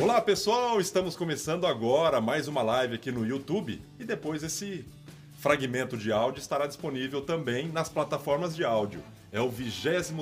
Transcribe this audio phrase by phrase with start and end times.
[0.00, 4.86] Olá pessoal, estamos começando agora mais uma live aqui no YouTube e depois esse
[5.40, 9.02] fragmento de áudio estará disponível também nas plataformas de áudio.
[9.32, 10.12] É o 23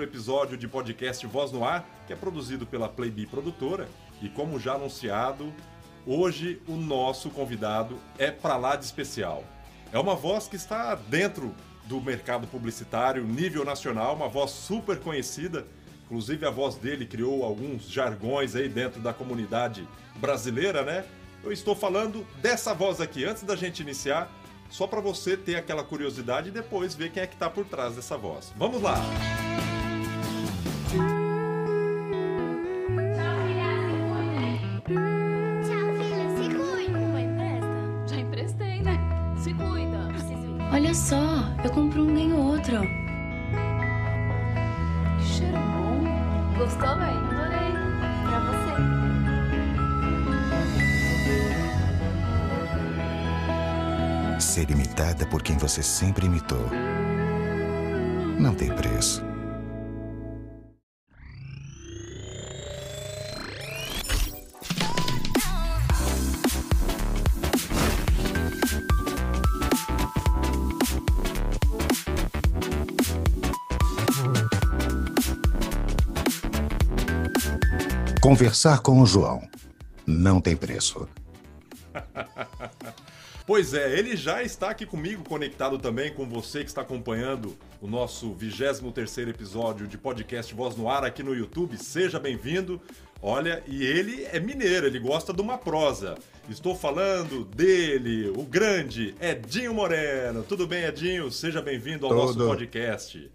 [0.00, 3.88] episódio de podcast Voz no Ar, que é produzido pela Playbee Produtora.
[4.22, 5.52] E como já anunciado,
[6.06, 9.42] hoje o nosso convidado é para lá de especial.
[9.92, 11.52] É uma voz que está dentro
[11.86, 15.66] do mercado publicitário, nível nacional, uma voz super conhecida.
[16.04, 19.86] Inclusive a voz dele criou alguns jargões aí dentro da comunidade
[20.16, 21.04] brasileira, né?
[21.42, 23.24] Eu estou falando dessa voz aqui.
[23.24, 24.30] Antes da gente iniciar,
[24.70, 27.96] só para você ter aquela curiosidade e depois ver quem é que está por trás
[27.96, 28.52] dessa voz.
[28.56, 28.96] Vamos lá!
[28.96, 29.43] Tchau,
[46.84, 47.16] Gostou, mãe?
[47.16, 47.72] Adorei.
[48.28, 48.40] Pra
[54.36, 54.42] você.
[54.42, 56.68] Ser imitada por quem você sempre imitou.
[58.38, 59.33] Não tem preço.
[78.34, 79.48] Conversar com o João.
[80.04, 81.08] Não tem preço.
[83.46, 87.86] Pois é, ele já está aqui comigo, conectado também com você que está acompanhando o
[87.86, 91.76] nosso 23 episódio de podcast Voz no Ar aqui no YouTube.
[91.76, 92.80] Seja bem-vindo.
[93.20, 96.16] Olha, e ele é mineiro, ele gosta de uma prosa.
[96.48, 100.42] Estou falando dele, o grande Edinho Moreno.
[100.42, 101.30] Tudo bem, Edinho?
[101.30, 103.30] Seja bem-vindo ao nosso podcast.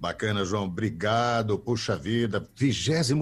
[0.00, 0.64] Bacana, João.
[0.64, 1.58] Obrigado.
[1.58, 2.48] Puxa vida.
[2.56, 3.12] 23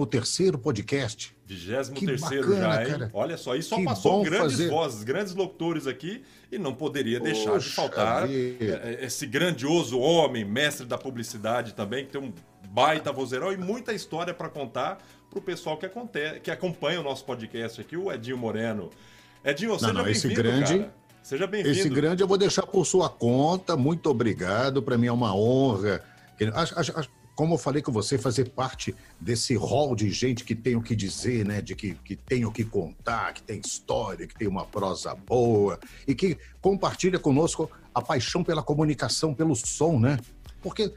[0.61, 1.35] podcast.
[1.45, 2.89] 23 Que terceiro já, bacana, hein?
[2.91, 3.09] cara.
[3.13, 4.69] Olha só, e só Que passou grandes fazer.
[4.69, 8.81] vozes, grandes locutores aqui, e não poderia deixar de Poxa faltar vida.
[8.83, 12.31] eh, esse grandioso homem, mestre da publicidade também, que tem um
[12.69, 17.25] baita vozeirão e muita história para contar pro pessoal que, aconte- que acompanha o nosso
[17.25, 18.89] podcast aqui, o Edinho Moreno.
[19.43, 20.99] Edinho, seja não, esse bem-vindo, grande- cara.
[21.21, 21.77] Seja bem-vindo.
[21.77, 23.75] Esse grande eu vou deixar por sua conta.
[23.75, 24.81] Muito obrigado.
[24.81, 26.01] Para mim é uma honra.
[27.35, 30.93] Como eu falei com você, fazer parte desse hall de gente que tem o que
[30.93, 31.61] dizer, né?
[31.61, 35.79] De que, que tem o que contar, que tem história, que tem uma prosa boa
[36.05, 40.19] e que compartilha conosco a paixão pela comunicação, pelo som, né?
[40.61, 40.93] Porque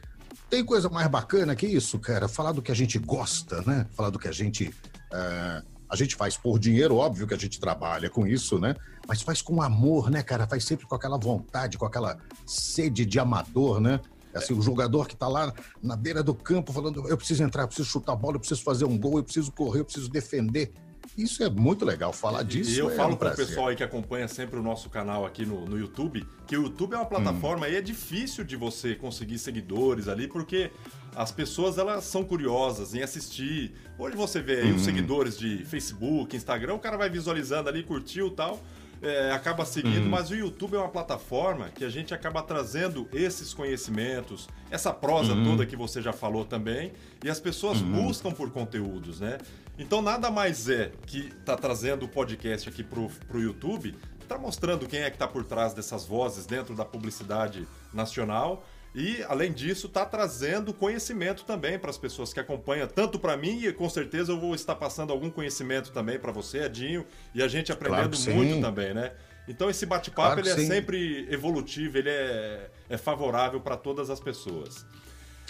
[0.51, 2.27] tem coisa mais bacana que isso, cara.
[2.27, 3.87] Falar do que a gente gosta, né?
[3.93, 4.75] Falar do que a gente.
[5.13, 8.75] eh, a gente faz por dinheiro, óbvio que a gente trabalha com isso, né?
[9.07, 10.47] Mas faz com amor, né, cara?
[10.47, 12.17] Faz sempre com aquela vontade, com aquela
[12.47, 14.01] sede de amador, né?
[14.35, 17.69] Assim, o jogador que tá lá na beira do campo falando: eu preciso entrar, eu
[17.69, 20.73] preciso chutar a bola, eu preciso fazer um gol, eu preciso correr, eu preciso defender.
[21.17, 22.13] Isso é muito legal.
[22.13, 24.63] Falar disso E eu é falo um para o pessoal aí que acompanha sempre o
[24.63, 28.45] nosso canal aqui no, no YouTube, que o YouTube é uma plataforma e é difícil
[28.45, 30.71] de você conseguir seguidores ali, porque
[31.15, 33.75] as pessoas elas são curiosas em assistir.
[33.99, 38.29] Hoje você vê aí os seguidores de Facebook, Instagram, o cara vai visualizando ali, curtiu
[38.29, 38.59] e tal.
[39.03, 43.53] É, acaba seguindo, mas o YouTube é uma plataforma que a gente acaba trazendo esses
[43.53, 46.93] conhecimentos, essa prosa toda que você já falou também,
[47.25, 49.39] e as pessoas buscam por conteúdos, né?
[49.79, 53.95] Então nada mais é que tá trazendo o podcast aqui pro, pro YouTube,
[54.29, 58.65] tá mostrando quem é que tá por trás dessas vozes dentro da publicidade nacional.
[58.95, 63.65] E, além disso, tá trazendo conhecimento também para as pessoas que acompanham, tanto para mim
[63.65, 67.49] e com certeza eu vou estar passando algum conhecimento também para você, Edinho, e a
[67.49, 68.35] gente aprendendo sim.
[68.35, 69.13] muito também, né?
[69.49, 70.67] Então esse bate-papo Claro ele é sim.
[70.67, 74.85] sempre evolutivo, ele é, é favorável para todas as pessoas.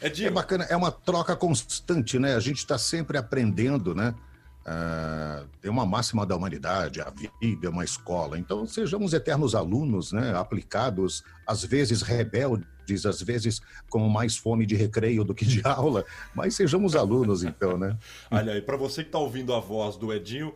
[0.00, 2.36] Edinho, É bacana, é uma troca constante, né?
[2.36, 4.14] A gente está sempre aprendendo, né?
[4.64, 7.10] Ah, tem uma máxima da humanidade, a
[7.40, 8.38] vida é uma escola.
[8.38, 10.36] Então, sejamos eternos alunos, né?
[10.36, 12.66] Aplicados, às vezes rebeldes,
[13.06, 16.04] às vezes com mais fome de recreio do que de aula,
[16.34, 17.96] mas sejamos alunos, então, né?
[18.30, 20.54] Olha aí, pra você que tá ouvindo a voz do Edinho,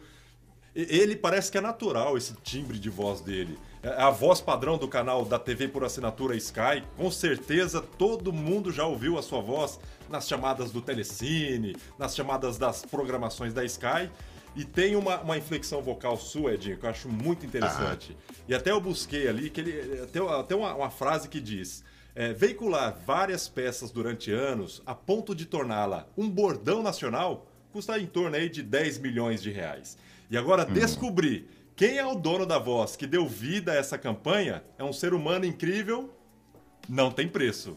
[0.75, 3.59] ele parece que é natural esse timbre de voz dele.
[3.83, 6.83] É a voz padrão do canal da TV por assinatura Sky.
[6.97, 9.81] Com certeza todo mundo já ouviu a sua voz
[10.11, 14.11] nas chamadas do Telecine, nas chamadas das programações da Sky.
[14.55, 18.17] E tem uma, uma inflexão vocal sua, Edinho, que eu acho muito interessante.
[18.49, 21.85] E até eu busquei ali, que ele tem até uma, uma frase que diz:
[22.17, 28.07] é, veicular várias peças durante anos a ponto de torná-la um bordão nacional custa em
[28.07, 29.99] torno aí de 10 milhões de reais.
[30.31, 31.47] E agora descobrir
[31.77, 35.13] quem é o dono da voz que deu vida a essa campanha é um ser
[35.13, 36.11] humano incrível,
[36.89, 37.77] não tem preço.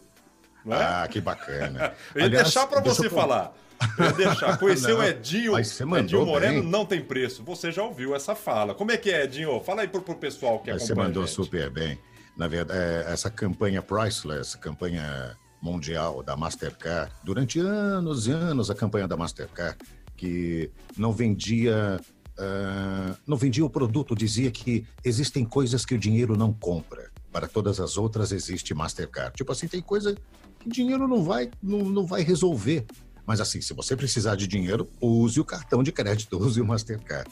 [0.64, 0.82] Não é?
[0.82, 1.94] Ah, que bacana.
[2.14, 3.54] Eu ia Aliás, deixar para você eu- falar.
[3.98, 4.58] Eu ia deixar.
[4.58, 6.70] Conhecer o Edinho, Edinho Moreno bem.
[6.70, 7.42] não tem preço.
[7.44, 8.74] Você já ouviu essa fala.
[8.74, 9.58] Como é que é, Edinho?
[9.60, 11.98] Fala aí pro, pro pessoal que Mas acompanha Você mandou super bem.
[12.36, 18.74] Na verdade, é, essa campanha Priceless, campanha mundial da Mastercard, durante anos e anos a
[18.74, 19.76] campanha da Mastercard,
[20.16, 22.00] que não vendia,
[22.38, 27.10] ah, não vendia o produto, dizia que existem coisas que o dinheiro não compra.
[27.30, 29.36] Para todas as outras existe Mastercard.
[29.36, 30.16] Tipo assim, tem coisa
[30.58, 32.86] que dinheiro não vai, não, não vai resolver.
[33.26, 37.30] Mas assim, se você precisar de dinheiro, use o cartão de crédito, use o Mastercard.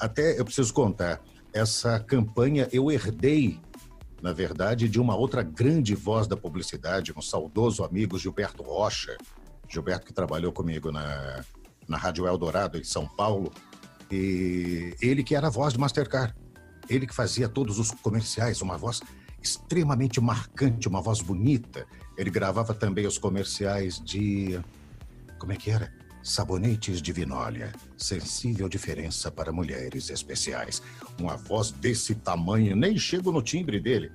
[0.00, 1.20] Até eu preciso contar,
[1.52, 3.60] essa campanha eu herdei,
[4.22, 9.16] na verdade, de uma outra grande voz da publicidade, um saudoso amigo Gilberto Rocha.
[9.68, 11.44] Gilberto que trabalhou comigo na,
[11.88, 13.52] na Rádio Eldorado, em São Paulo.
[14.12, 16.32] E ele que era a voz de Mastercard.
[16.88, 19.00] Ele que fazia todos os comerciais, uma voz
[19.42, 21.84] extremamente marcante, uma voz bonita.
[22.16, 24.60] Ele gravava também os comerciais de.
[25.36, 25.92] Como é que era?
[26.22, 27.72] Sabonetes de Vinólia.
[27.96, 30.82] Sensível diferença para mulheres especiais.
[31.18, 34.12] Uma voz desse tamanho, nem chego no timbre dele.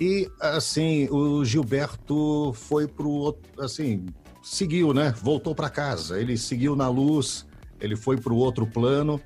[0.00, 3.36] E, assim, o Gilberto foi pro.
[3.58, 4.06] Assim,
[4.42, 5.12] seguiu, né?
[5.22, 6.20] Voltou para casa.
[6.20, 7.46] Ele seguiu na luz,
[7.80, 9.20] ele foi pro outro plano.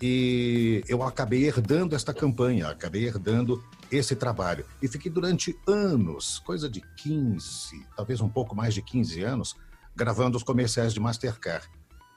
[0.00, 4.64] E eu acabei herdando esta campanha, acabei herdando esse trabalho.
[4.80, 9.56] E fiquei durante anos, coisa de 15, talvez um pouco mais de 15 anos,
[9.98, 11.68] gravando os comerciais de Mastercard.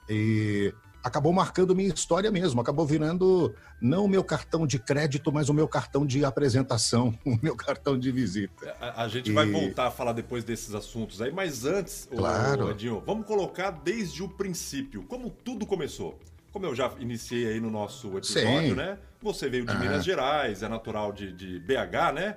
[0.08, 5.48] E acabou marcando minha história mesmo, acabou virando não o meu cartão de crédito, mas
[5.48, 8.76] o meu cartão de apresentação, o meu cartão de visita.
[8.80, 12.16] A, a gente E- vai voltar a falar depois desses assuntos aí, mas antes, ô,
[12.16, 12.70] Claro.
[12.70, 16.18] Edinho, vamos colocar desde o princípio, como tudo começou.
[16.52, 18.74] Como eu já iniciei aí no nosso episódio, Sim.
[18.74, 18.98] né?
[19.22, 19.78] Você veio de Ah.
[19.78, 22.36] Minas Gerais, é natural de, de BH, né?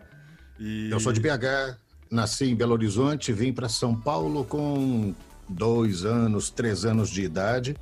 [0.57, 0.89] E...
[0.89, 1.77] Eu sou de BH,
[2.09, 5.13] nasci em Belo Horizonte, vim para São Paulo com
[5.47, 7.75] dois anos, três anos de idade.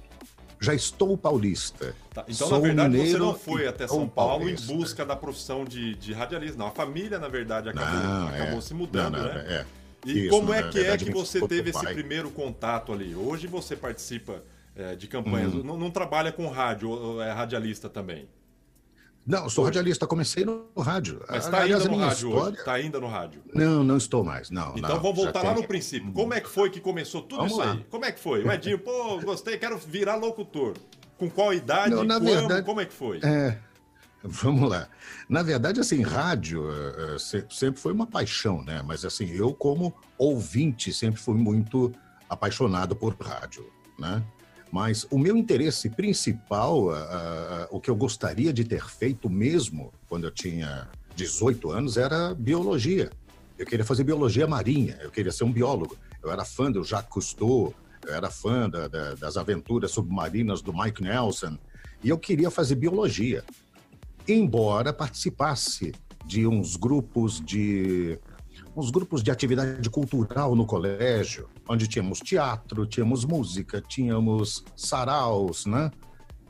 [0.59, 1.93] Já estou paulista.
[2.13, 4.71] Tá, Então, Sou na verdade, você não foi até São Paulo paulista.
[4.71, 6.57] em busca da profissão de, de radialista.
[6.57, 8.61] Não, a família, na verdade, acabou, Não, acabou é.
[8.61, 9.45] se mudando, Não, não, né?
[9.47, 9.65] é.
[10.05, 11.93] E Isso, como é que é verdade, que vim você teve esse pai.
[11.93, 13.13] primeiro contato ali?
[13.13, 14.41] Hoje você participa
[14.75, 15.63] é, de campanhas, Uhum.
[15.63, 18.25] não, não trabalha com rádio, é radialista também.
[19.25, 21.23] Não, sou radialista, comecei no rádio.
[21.29, 22.57] Mas está ainda no rádio história- hoje.
[22.59, 23.41] Está ainda no rádio.
[23.53, 24.73] Não, não estou mais, não.
[24.75, 26.11] Então não, vamos voltar lá tem- no princípio.
[26.11, 27.71] Como é que foi que começou tudo Vamos isso lá.
[27.71, 27.85] aí?
[27.89, 28.43] Como é que foi?
[28.43, 30.73] O Edinho, pô, gostei, quero virar locutor.
[31.17, 31.91] Com qual idade?
[31.95, 32.25] Não, na Como?
[32.29, 33.19] verdade- Como é que foi?
[33.23, 33.57] É,
[34.23, 34.89] vamos lá.
[35.29, 36.65] Na verdade, assim, rádio
[37.17, 38.81] se- sempre foi uma paixão, né?
[38.85, 41.93] Mas assim, eu como ouvinte sempre fui muito
[42.29, 43.65] apaixonado por rádio,
[43.97, 44.21] né?
[44.73, 46.87] Mas o meu interesse principal,
[47.69, 53.11] o que eu gostaria de ter feito mesmo quando eu tinha 18 anos, era biologia.
[53.55, 55.95] Eu queria fazer biologia marinha, eu queria ser um biólogo.
[56.23, 57.71] Eu era fã do Jacques Cousteau,
[58.03, 61.55] eu era fã da- da- das aventuras submarinas do Mike Nelson,
[62.03, 63.43] e eu queria fazer biologia.
[64.27, 65.93] Embora participasse
[66.25, 68.17] de uns grupos de
[68.75, 75.91] uns grupos de atividade cultural no colégio, onde tínhamos teatro, tínhamos música, tínhamos saraus, né?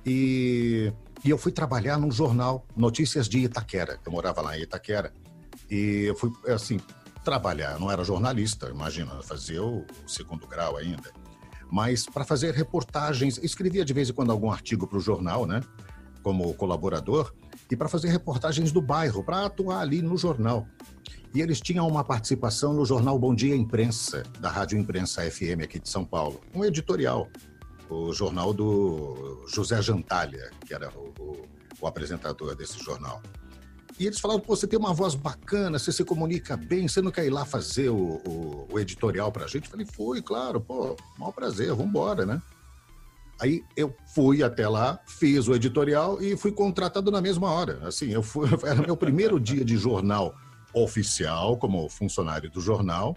[0.05, 0.91] E,
[1.23, 3.99] e eu fui trabalhar num jornal, Notícias de Itaquera.
[4.05, 5.13] Eu morava lá em Itaquera.
[5.69, 6.79] E eu fui, assim,
[7.23, 7.79] trabalhar.
[7.79, 11.11] Não era jornalista, imagina, fazia o segundo grau ainda.
[11.71, 15.61] Mas para fazer reportagens, escrevia de vez em quando algum artigo para o jornal, né?
[16.21, 17.33] Como colaborador,
[17.69, 20.67] e para fazer reportagens do bairro, para atuar ali no jornal.
[21.33, 25.79] E eles tinham uma participação no jornal Bom Dia Imprensa, da Rádio Imprensa FM aqui
[25.79, 26.39] de São Paulo.
[26.53, 27.27] Um editorial.
[27.89, 31.45] O jornal do José Jantalha, que era o, o-
[31.81, 33.21] o apresentador desse jornal.
[33.99, 37.11] E eles falaram: Pô, você tem uma voz bacana, você se comunica bem, você não
[37.11, 39.65] quer ir lá fazer o, o- o editorial pra gente?
[39.65, 42.41] Eu falei: Foi, claro, pô, maior prazer, vamos embora, né?
[43.41, 47.79] Aí eu fui até lá, fiz o editorial e fui contratado na mesma hora.
[47.87, 50.33] Assim, eu fui, era meu primeiro dia de jornal
[50.73, 53.15] oficial, como funcionário do jornal.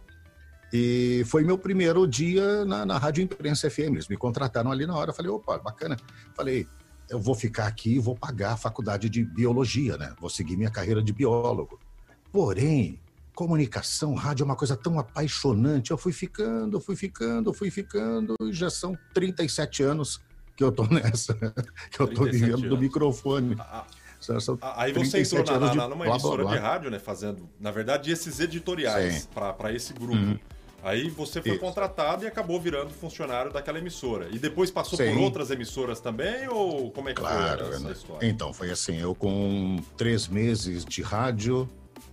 [0.73, 3.95] E foi meu primeiro dia na, na Rádio Imprensa FM.
[3.95, 5.13] Eles me contrataram ali na hora.
[5.13, 5.97] Falei, opa, bacana.
[6.35, 6.67] Falei,
[7.09, 10.15] eu vou ficar aqui e vou pagar a faculdade de biologia, né?
[10.21, 11.79] Vou seguir minha carreira de biólogo.
[12.33, 12.99] Porém,
[13.35, 15.93] comunicação, rádio é uma coisa tão apaixonante.
[15.93, 20.21] Eu fui ficando, fui ficando, fui ficando, e já são 37 anos
[20.57, 21.35] que eu tô nessa,
[21.91, 22.81] que eu tô 37 vivendo do anos.
[22.81, 23.55] microfone.
[23.57, 23.87] São a-
[24.77, 26.53] Aí você entrou 37 na, na, numa blá, blá, emissora blá.
[26.53, 26.99] de rádio, né?
[26.99, 30.17] Fazendo, na verdade, esses editoriais para esse grupo.
[30.17, 30.39] Uhum.
[30.83, 31.61] Aí você foi Isso.
[31.61, 34.29] contratado e acabou virando funcionário daquela emissora.
[34.31, 35.15] E depois passou Sim.
[35.15, 36.49] por outras emissoras também?
[36.49, 37.67] Ou como é que Claro.
[37.67, 37.93] foi essa né?
[37.93, 38.29] história?
[38.29, 41.69] Então, foi assim, eu com três meses de rádio,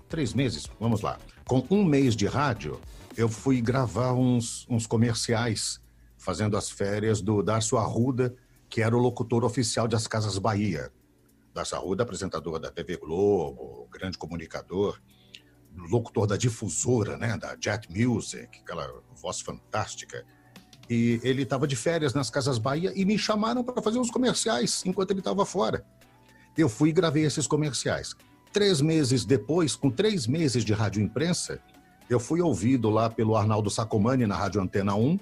[0.09, 1.19] três meses, vamos lá.
[1.45, 2.81] Com um mês de rádio,
[3.15, 5.79] eu fui gravar uns, uns comerciais
[6.17, 8.33] fazendo as férias do Darcio Arruda,
[8.69, 10.89] que era o locutor oficial das Casas Bahia.
[11.53, 14.99] Darcio Arruda, apresentador da TV Globo, grande comunicador,
[15.75, 20.25] locutor da difusora, né, da Jet Music, aquela voz fantástica.
[20.89, 24.83] E ele estava de férias nas Casas Bahia e me chamaram para fazer uns comerciais
[24.85, 25.85] enquanto ele estava fora.
[26.57, 28.15] Eu fui e gravei esses comerciais.
[28.51, 31.59] Três meses depois, com três meses de rádio imprensa,
[32.09, 35.17] eu fui ouvido lá pelo Arnaldo Sacomani na Rádio Antena 1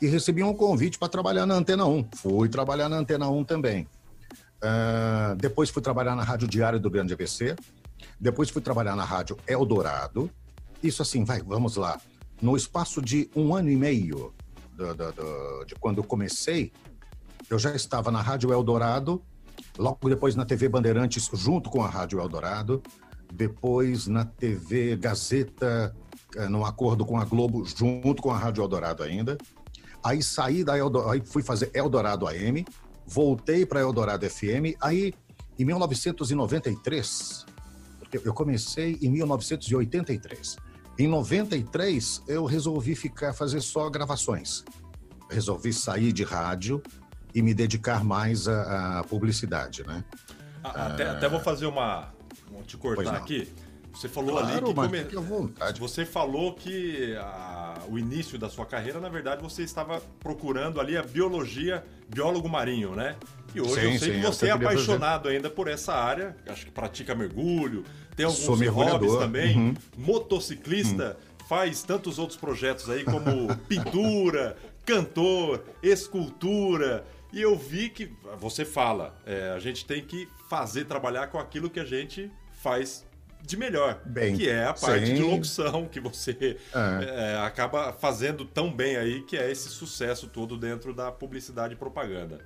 [0.00, 2.08] e recebi um convite para trabalhar na Antena 1.
[2.14, 3.86] Fui trabalhar na Antena 1 também.
[4.64, 7.54] Uh, depois fui trabalhar na Rádio Diário do Grande ABC.
[8.18, 10.30] Depois fui trabalhar na Rádio Eldorado.
[10.82, 12.00] Isso assim, vai, vamos lá.
[12.40, 14.32] No espaço de um ano e meio
[14.72, 16.72] do, do, do, de quando eu comecei,
[17.50, 19.22] eu já estava na Rádio Eldorado,
[19.78, 22.82] logo depois na TV Bandeirantes, junto com a Rádio Eldorado,
[23.32, 25.94] depois na TV Gazeta,
[26.36, 29.36] eh, num acordo com a Globo, junto com a Rádio Eldorado ainda.
[30.02, 32.64] Aí saí da Eldorado, aí fui fazer Eldorado AM,
[33.06, 35.12] voltei para Eldorado FM, aí
[35.58, 37.46] em 1993,
[37.98, 40.56] porque eu comecei em 1983.
[40.98, 44.64] Em 93, eu resolvi ficar fazer só gravações.
[45.28, 46.82] Resolvi sair de rádio
[47.34, 50.04] e me dedicar mais à, à publicidade, né?
[50.62, 52.12] Até, até, vou fazer uma.
[52.50, 53.52] Vou te cortar aqui.
[53.92, 55.04] Você falou claro, ali que, come...
[55.04, 55.80] que vontade.
[55.80, 57.80] Você falou que a...
[57.88, 62.94] o início da sua carreira, na verdade, você estava procurando ali a biologia, biólogo marinho,
[62.94, 63.16] né?
[63.54, 66.66] E hoje sim, eu sei sim, que você é apaixonado ainda por essa área, acho
[66.66, 67.84] que pratica mergulho,
[68.16, 69.74] tem alguns hobbies também, uhum.
[69.96, 71.46] motociclista, uhum.
[71.46, 77.04] faz tantos outros projetos aí como pintura, cantor, escultura.
[77.32, 81.70] E eu vi que você fala, é, a gente tem que fazer, trabalhar com aquilo
[81.70, 82.30] que a gente
[82.60, 83.04] faz
[83.44, 85.14] de melhor, bem, que é a parte sim.
[85.14, 87.34] de locução que você é.
[87.34, 91.76] É, acaba fazendo tão bem aí, que é esse sucesso todo dentro da publicidade e
[91.76, 92.40] propaganda.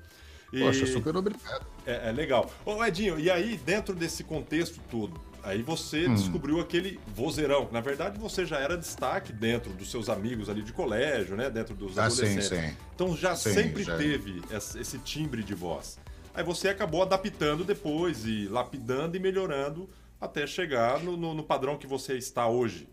[0.53, 0.61] E...
[0.61, 1.65] Poxa, super obrigado.
[1.87, 2.51] É, é, legal.
[2.65, 6.15] Ô Edinho, e aí dentro desse contexto todo, aí você hum.
[6.15, 7.69] descobriu aquele vozeirão.
[7.71, 11.49] Na verdade, você já era destaque dentro dos seus amigos ali de colégio, né?
[11.49, 12.49] Dentro dos ah, adolescentes.
[12.49, 12.77] Sim, sim.
[12.95, 13.97] Então já sim, sempre já.
[13.97, 15.99] teve esse timbre de voz.
[16.35, 19.89] Aí você acabou adaptando depois e lapidando e melhorando
[20.21, 22.89] até chegar no, no, no padrão que você está hoje.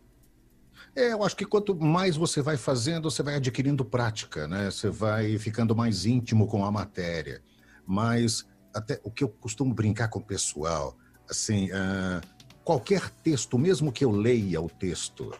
[0.96, 4.70] É, eu acho que quanto mais você vai fazendo, você vai adquirindo prática, né?
[4.70, 7.42] Você vai ficando mais íntimo com a matéria.
[7.86, 10.98] Mas até o que eu costumo brincar com o pessoal,
[11.30, 12.22] assim, uh,
[12.64, 15.32] qualquer texto, mesmo que eu leia o texto,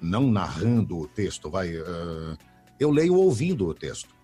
[0.00, 2.36] não narrando o texto, vai, uh,
[2.78, 4.14] eu leio ouvindo o texto.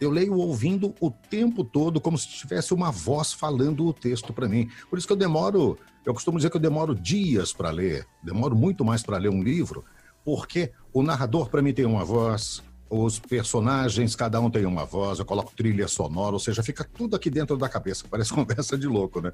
[0.00, 4.48] Eu leio ouvindo o tempo todo, como se tivesse uma voz falando o texto para
[4.48, 4.68] mim.
[4.90, 8.54] Por isso que eu demoro eu costumo dizer que eu demoro dias para ler, demoro
[8.54, 9.84] muito mais para ler um livro,
[10.24, 15.18] porque o narrador para mim tem uma voz, os personagens, cada um tem uma voz,
[15.18, 18.86] eu coloco trilha sonora, ou seja, fica tudo aqui dentro da cabeça, parece conversa de
[18.86, 19.32] louco, né?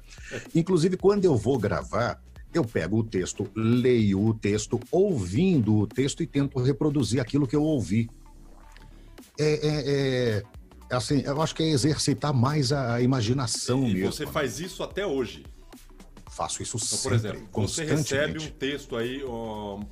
[0.55, 2.21] Inclusive, quando eu vou gravar,
[2.53, 7.55] eu pego o texto, leio o texto, ouvindo o texto e tento reproduzir aquilo que
[7.55, 8.09] eu ouvi.
[9.39, 10.43] É, é,
[10.89, 14.11] é assim, eu acho que é exercitar mais a imaginação e mesmo.
[14.11, 15.45] você faz isso até hoje?
[16.31, 19.21] Faço isso então, sempre, por exemplo, você recebe um texto aí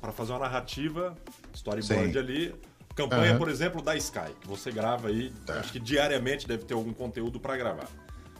[0.00, 1.14] para fazer uma narrativa,
[1.52, 2.18] storyboard Sim.
[2.18, 2.54] ali,
[2.96, 3.38] campanha, uhum.
[3.38, 5.60] por exemplo, da Sky, que você grava aí, tá.
[5.60, 7.88] acho que diariamente deve ter algum conteúdo para gravar.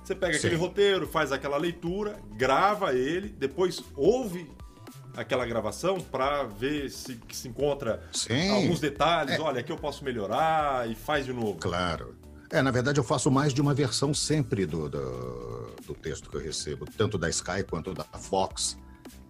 [0.03, 0.39] Você pega Sim.
[0.39, 4.51] aquele roteiro, faz aquela leitura, grava ele, depois ouve
[5.15, 8.49] aquela gravação para ver se, se encontra Sim.
[8.49, 9.35] alguns detalhes.
[9.35, 9.41] É.
[9.41, 11.59] Olha, aqui eu posso melhorar e faz de novo.
[11.61, 12.17] Claro.
[12.53, 16.37] É, na verdade, eu faço mais de uma versão sempre do, do, do texto que
[16.37, 18.77] eu recebo, tanto da Sky quanto da Fox,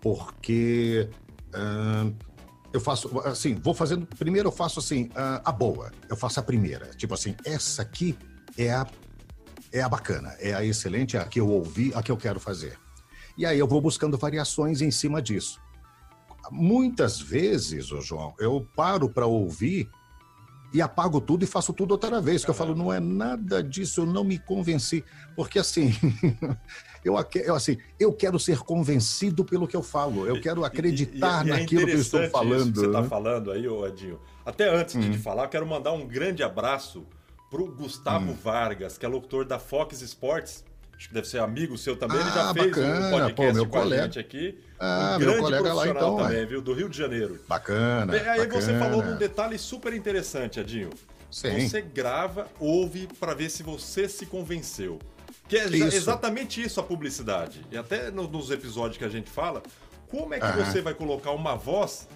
[0.00, 1.07] porque
[1.55, 2.17] uh,
[2.73, 4.07] eu faço, assim, vou fazendo.
[4.07, 6.87] Primeiro eu faço assim, uh, a boa, eu faço a primeira.
[6.97, 8.17] Tipo assim, essa aqui
[8.57, 8.87] é a,
[9.71, 12.41] é a bacana, é a excelente, é a que eu ouvi, a que eu quero
[12.41, 12.79] fazer.
[13.37, 15.61] E aí eu vou buscando variações em cima disso.
[16.50, 19.91] Muitas vezes, ô João, eu paro para ouvir
[20.73, 22.45] e apago tudo e faço tudo outra vez.
[22.45, 25.05] Que eu falo, não é nada disso, eu não me convenci.
[25.35, 25.93] Porque assim,
[27.05, 31.49] eu, eu, assim, eu quero ser convencido pelo que eu falo, eu quero acreditar e,
[31.49, 32.75] e, e é naquilo que eu estou falando.
[32.75, 34.21] você está falando aí, ô Edinho.
[34.45, 35.11] Até antes hum.
[35.11, 37.07] de falar, eu quero mandar um grande abraço
[37.50, 38.37] para o Gustavo hum.
[38.43, 40.65] Vargas, que é locutor da Fox Sports
[41.00, 43.54] acho que deve ser amigo seu também, ah, ele já fez bacana, um podcast pô,
[43.54, 44.02] meu com colega.
[44.02, 44.59] a gente aqui.
[44.78, 46.16] Ah, um meu colega lá então.
[46.19, 46.45] também, é.
[46.45, 46.61] viu?
[46.61, 47.40] Do Rio de Janeiro.
[47.49, 48.14] Bacana.
[48.14, 48.61] E aí bacana.
[48.61, 50.90] você falou de um detalhe super interessante, Adinho.
[51.30, 51.66] Sim.
[51.66, 54.99] Você grava, ouve para ver se você se convenceu.
[55.49, 55.97] Que é isso.
[55.97, 57.64] exatamente isso a publicidade.
[57.73, 59.62] E até nos episódios que a gente fala,
[60.07, 62.07] como é que você vai colocar uma voz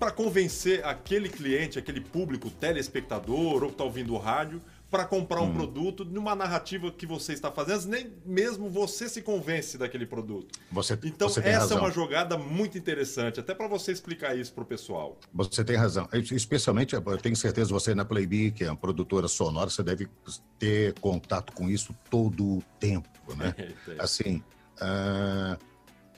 [0.00, 4.62] para convencer aquele cliente, aquele público, telespectador ou que está ouvindo o rádio,
[4.92, 9.78] para comprar um produto numa narrativa que você está fazendo, nem mesmo você se convence
[9.78, 10.60] daquele produto.
[10.70, 11.78] Você, Então, você essa razão.
[11.78, 15.18] é uma jogada muito interessante, até para você explicar isso pro pessoal.
[15.32, 16.06] Você tem razão.
[16.12, 20.10] Especialmente, eu tenho certeza, você na Playbee, que é uma produtora sonora, você deve
[20.58, 23.54] ter contato com isso todo o tempo, né?
[23.88, 24.02] Eita.
[24.02, 24.44] Assim,
[24.78, 25.56] ah,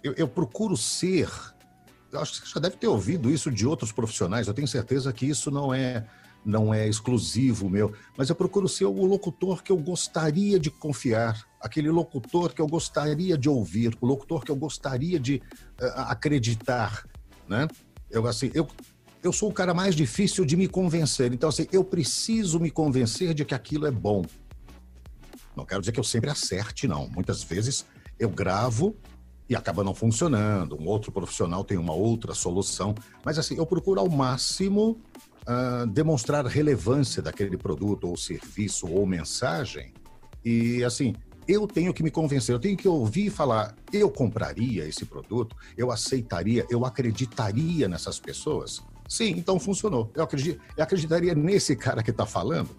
[0.03, 1.31] eu, eu procuro ser.
[2.11, 4.49] Eu acho que você já deve ter ouvido isso de outros profissionais.
[4.49, 6.05] Eu tenho certeza que isso não é
[6.45, 11.47] não é exclusivo meu, mas eu procuro ser o locutor que eu gostaria de confiar,
[11.61, 15.43] aquele locutor que eu gostaria de ouvir, o locutor que eu gostaria de
[15.81, 17.07] ah, acreditar,
[17.49, 17.67] né?
[18.11, 18.69] Eu assim, eu
[19.23, 21.33] eu sou o cara mais difícil de me convencer.
[21.33, 24.23] Então assim, eu preciso me convencer de que aquilo é bom.
[25.57, 27.09] Não quero dizer que eu sempre acerte, não.
[27.09, 27.87] Muitas vezes
[28.19, 28.95] eu gravo
[29.49, 30.77] e acaba não funcionando.
[30.79, 32.95] Um outro profissional tem uma outra solução.
[33.25, 35.01] Mas assim, eu procuro ao máximo
[35.47, 39.93] ah, demonstrar relevância daquele produto ou serviço ou mensagem.
[40.45, 41.15] E assim,
[41.47, 45.91] eu tenho que me convencer, eu tenho que ouvir falar, eu compraria esse produto, eu
[45.91, 48.83] aceitaria, eu acreditaria nessas pessoas.
[49.09, 50.11] Sim, então funcionou.
[50.15, 52.71] Eu, acredito, eu acreditaria nesse cara que está falando?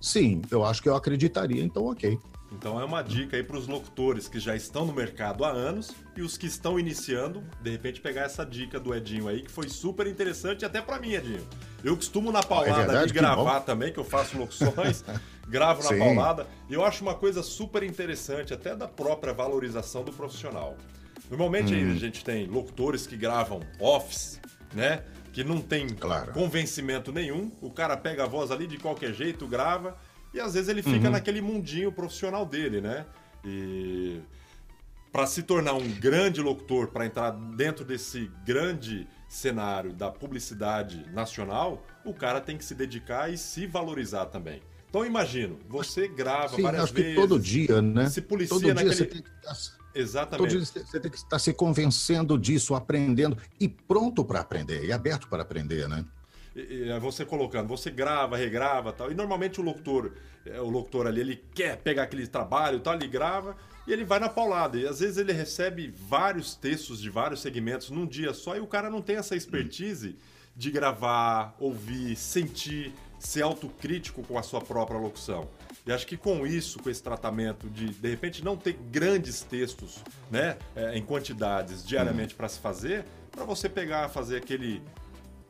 [0.00, 2.18] Sim, eu acho que eu acreditaria, então ok.
[2.50, 5.90] Então é uma dica aí para os locutores que já estão no mercado há anos
[6.16, 9.68] e os que estão iniciando, de repente pegar essa dica do Edinho aí, que foi
[9.68, 11.46] super interessante até para mim, Edinho.
[11.84, 12.98] Eu costumo na paulada É verdade?
[13.04, 15.04] ali Que gravar também, que eu faço locuções,
[15.46, 15.98] gravo na Sim.
[15.98, 20.76] paulada, e eu acho uma coisa super interessante, até da própria valorização do profissional.
[21.30, 21.92] Normalmente Hum.
[21.92, 24.40] a gente tem locutores que gravam office,
[24.72, 25.02] né?
[25.34, 26.32] Que não tem Claro.
[26.32, 29.96] convencimento nenhum, o cara pega a voz ali de qualquer jeito, grava,
[30.32, 31.12] e às vezes ele fica Uhum.
[31.12, 33.06] naquele mundinho profissional dele, né?
[33.44, 34.20] E
[35.10, 41.84] para se tornar um grande locutor, para entrar dentro desse grande cenário da publicidade nacional,
[42.04, 44.62] o cara tem que se dedicar e se valorizar também.
[44.88, 48.08] Então imagino, você grava Sim, várias acho que vezes, todo dia, né?
[48.08, 48.94] se policia Todo dia naquele...
[48.94, 50.50] você tem que estar Todo Exatamente.
[50.50, 55.28] dia você tem que estar se convencendo disso, aprendendo e pronto para aprender, e aberto
[55.28, 56.04] para aprender, né?
[56.90, 59.10] É você colocando, você grava, regrava tal.
[59.10, 60.12] E normalmente o locutor,
[60.44, 64.04] é, o locutor ali, ele quer pegar aquele trabalho e tal, ele grava e ele
[64.04, 64.76] vai na paulada.
[64.76, 68.66] E às vezes ele recebe vários textos de vários segmentos num dia só e o
[68.66, 70.16] cara não tem essa expertise
[70.56, 75.48] de gravar, ouvir, sentir, ser autocrítico com a sua própria locução.
[75.86, 80.02] E acho que com isso, com esse tratamento de de repente não ter grandes textos,
[80.30, 84.82] né, é, em quantidades diariamente para se fazer, para você pegar, fazer aquele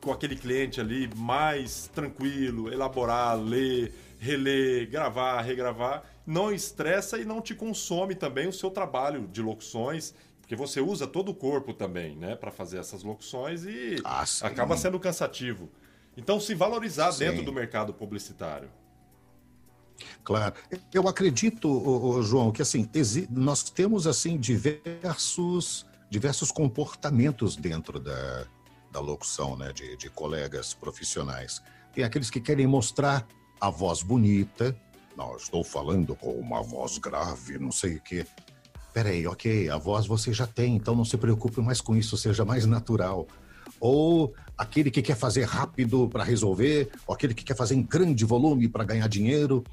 [0.09, 7.39] com aquele cliente ali mais tranquilo, elaborar, ler, reler, gravar, regravar, não estressa e não
[7.39, 12.15] te consome também o seu trabalho de locuções, porque você usa todo o corpo também,
[12.15, 15.69] né, para fazer essas locuções e Ah, acaba sendo cansativo.
[16.17, 17.25] Então se valorizar Sim.
[17.25, 18.69] dentro do mercado publicitário.
[20.23, 20.55] Claro.
[20.91, 22.89] Eu acredito, João, que assim,
[23.29, 28.47] nós temos assim diversos, diversos comportamentos dentro da,
[28.91, 31.61] da locução, né, de, de colegas profissionais.
[31.93, 33.27] Tem aqueles que querem mostrar
[33.59, 34.75] a voz bonita.
[35.17, 38.25] Não, estou falando com uma voz grave, não sei o quê.
[38.93, 42.43] Peraí, ok, a voz você já tem, então não se preocupe mais com isso, seja
[42.43, 43.27] mais natural.
[43.79, 48.25] Ou aquele que quer fazer rápido para resolver, ou aquele que quer fazer em grande
[48.25, 49.63] volume para ganhar dinheiro.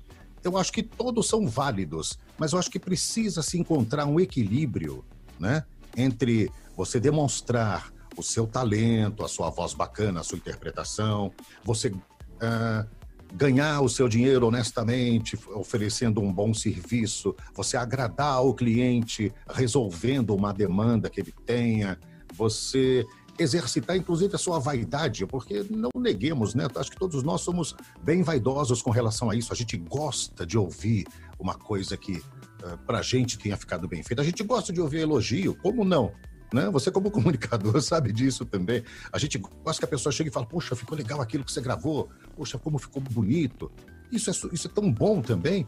[0.45, 5.05] Eu acho que todos são válidos, mas eu acho que precisa se encontrar um equilíbrio,
[5.41, 5.65] né,
[5.97, 11.33] entre você demonstrar o seu talento, a sua voz bacana, a sua interpretação,
[11.65, 11.93] você
[12.41, 12.87] ah,
[13.35, 20.53] ganhar o seu dinheiro honestamente, oferecendo um bom serviço, você agradar o cliente, resolvendo uma
[20.53, 21.99] demanda que ele tenha,
[22.35, 23.05] você
[23.39, 26.67] exercitar inclusive a sua vaidade, porque não neguemos, né?
[26.77, 29.53] Acho que todos nós somos bem vaidosos com relação a isso.
[29.53, 31.07] A gente gosta de ouvir
[31.39, 34.23] uma coisa que uh, pra gente tenha ficado bem feita.
[34.23, 36.13] A gente gosta de ouvir elogio, como não?
[36.53, 36.71] Né?
[36.71, 38.83] Você como comunicador sabe disso também.
[39.13, 41.61] A gente gosta que a pessoa chegue e fale, poxa, ficou legal aquilo que você
[41.61, 43.71] gravou, poxa, como ficou bonito.
[44.11, 45.67] Isso é, isso é tão bom também.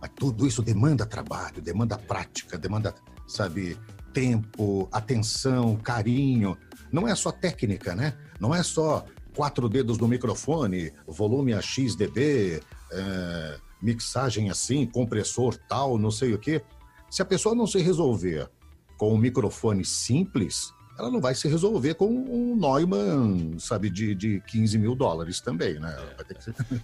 [0.00, 2.94] Mas tudo isso demanda trabalho, demanda prática, demanda,
[3.26, 3.76] sabe,
[4.14, 6.56] tempo, atenção, carinho.
[6.90, 8.14] Não é só técnica, né?
[8.40, 9.04] Não é só
[9.36, 12.60] quatro dedos no microfone, volume a X dB,
[12.92, 16.62] é, mixagem assim, compressor tal, não sei o quê.
[17.10, 18.48] Se a pessoa não se resolver
[19.00, 24.42] com um microfone simples, ela não vai se resolver com um Neumann, sabe, de, de
[24.46, 25.96] 15 mil dólares também, né?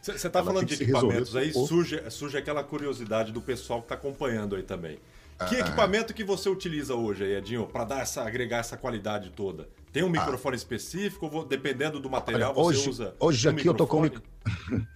[0.00, 1.68] Você está Ela falando de equipamentos aí, pouco.
[1.68, 4.98] surge, surge aquela curiosidade do pessoal que está acompanhando aí também.
[5.46, 5.60] Que Ah.
[5.60, 9.68] equipamento que você utiliza hoje aí, Edinho, para dar essa, agregar essa qualidade toda?
[9.92, 13.14] Tem um microfone específico, ou vo- dependendo do material, Olha, você hoje- usa.
[13.20, 14.32] hoje um aqui eu tô com microfone?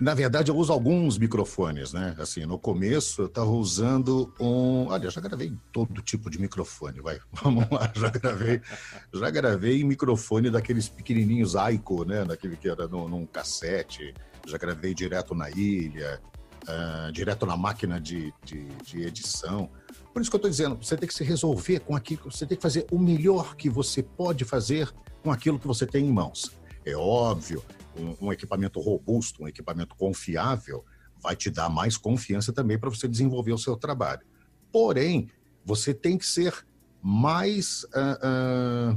[0.00, 2.14] Na verdade, eu uso alguns microfones, né?
[2.18, 4.86] Assim, no começo eu estava usando um.
[4.86, 7.18] Olha, já gravei todo tipo de microfone, vai.
[7.42, 8.60] Vamos lá, já gravei.
[9.12, 12.24] Já gravei microfone daqueles pequenininhos Aiko, né?
[12.24, 14.14] Daquele que era no- num cassete.
[14.46, 16.20] Já gravei direto na ilha,
[16.68, 19.68] ah, direto na máquina de, de, de edição.
[20.12, 22.56] Por isso que eu estou dizendo, você tem que se resolver com aquilo, você tem
[22.56, 24.90] que fazer o melhor que você pode fazer
[25.22, 26.52] com aquilo que você tem em mãos.
[26.86, 27.62] É óbvio,
[27.98, 30.84] um, um equipamento robusto, um equipamento confiável,
[31.20, 34.22] vai te dar mais confiança também para você desenvolver o seu trabalho.
[34.72, 35.28] Porém,
[35.64, 36.54] você tem que ser
[37.02, 37.86] mais.
[37.94, 38.96] ah, ah,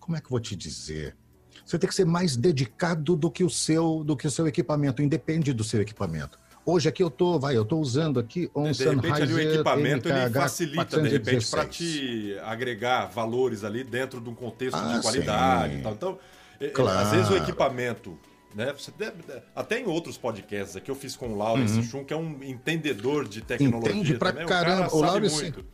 [0.00, 1.16] como é que eu vou te dizer?
[1.64, 5.00] Você tem que ser mais dedicado do que o seu, do que o seu equipamento,
[5.00, 6.38] independe do seu equipamento.
[6.64, 10.08] Hoje aqui eu tô, vai, eu tô usando aqui um de repente ali o equipamento
[10.08, 11.76] ele MKH facilita de repente para 416.
[11.76, 15.80] te agregar valores ali dentro de um contexto Ah, de qualidade sim.
[15.80, 15.92] e tal.
[15.92, 16.18] Então,
[16.60, 16.98] é, é, Claro.
[17.00, 18.16] às vezes o equipamento,
[18.54, 18.72] né?
[18.76, 19.16] Você deve,
[19.54, 23.26] até em outros podcasts aqui eu fiz com o Laurence Schum, que é um entendedor
[23.28, 23.92] de tecnologia.
[23.92, 23.98] Uhum.
[24.00, 24.46] Entende pra também.
[24.46, 24.94] caramba.
[24.94, 25.64] O, cara O muito.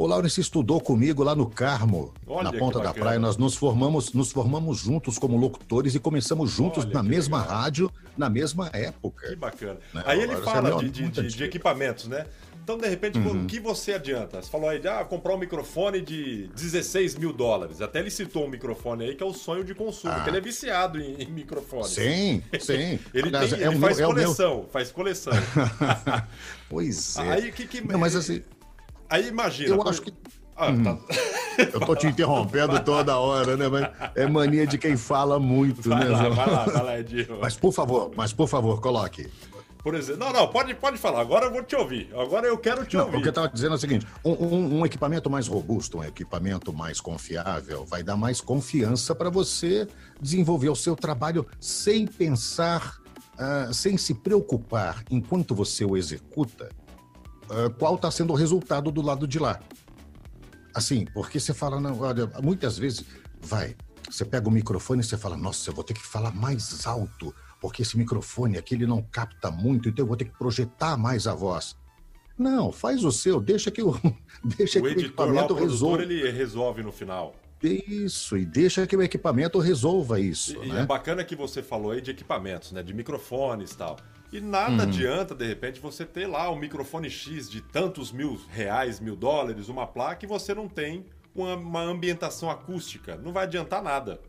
[0.00, 3.18] O Laurence estudou comigo lá no Carmo, Olha na que ponta da praia.
[3.18, 7.40] Nós nos formamos, nos formamos juntos como locutores e começamos juntos Olha na que mesma
[7.40, 7.56] legal.
[7.56, 9.36] rádio, na mesma Que época.
[9.36, 9.80] bacana.
[9.92, 12.26] Né, Aí ele agora fala é de, de- de- equipamentos, né?
[12.68, 13.44] Então, de repente, Uhum.
[13.44, 14.42] o que você adianta?
[14.42, 17.80] Você falou aí de ah, comprar um microfone de 16 mil dólares.
[17.80, 20.20] Até ele citou um microfone aí que é o sonho de consumo, Ah.
[20.20, 21.88] que ele é viciado em, em microfone.
[21.88, 22.98] Sim, sim.
[23.14, 25.32] Ele, Aliás, tem, é ele faz é o meu- coleção, faz coleção.
[26.68, 27.22] Pois é.
[27.32, 28.42] Aí que, que Não, mas assim,
[29.08, 29.70] aí imagina.
[29.70, 30.12] eu por- acho que
[30.54, 30.98] Ah, tá-
[31.72, 33.66] eu tô te interrompendo toda hora, né?
[33.68, 36.10] Mas é mania de quem fala muito, Vai né?
[36.10, 37.38] lá, vai lá, vai lá, Edinho.
[37.40, 39.26] Mas por favor, mas por favor, coloque.
[39.82, 41.20] Por exemplo, não, não, pode, pode falar.
[41.20, 42.10] Agora eu vou te ouvir.
[42.14, 43.16] Agora eu quero te Não, ouvir.
[43.18, 46.04] o que eu estava dizendo é o seguinte: um, um- um equipamento mais robusto, um
[46.04, 49.86] equipamento mais confiável, vai dar mais confiança para você
[50.20, 52.98] desenvolver o seu trabalho sem pensar,
[53.38, 56.68] ah, sem se preocupar enquanto você o executa,
[57.48, 59.60] ah, qual está sendo o resultado do lado de lá.
[60.74, 63.04] Assim, porque você fala, não, olha, muitas vezes,
[63.40, 63.74] vai,
[64.08, 67.34] você pega o microfone e você fala, nossa, eu vou ter que falar mais alto,
[67.60, 71.26] porque esse microfone aqui ele não capta muito, então eu vou ter que projetar mais
[71.26, 71.76] a voz.
[72.38, 73.92] Não, faz o seu, deixa que o,
[74.56, 76.02] deixa o que o editor lá, o equipamento produtor, resolva.
[76.02, 77.34] ele resolve no final.
[77.60, 80.82] Isso, e deixa que o equipamento resolva isso, E, e né?
[80.82, 82.84] é bacana que você falou aí de equipamentos, né?
[82.84, 83.96] De microfones e tal.
[84.32, 84.80] E nada Uhum.
[84.82, 89.68] adianta, de repente, você ter lá um microfone X de tantos mil reais, mil dólares,
[89.68, 93.16] uma placa, e você não tem uma, uma ambientação acústica.
[93.16, 94.20] Não vai adiantar nada,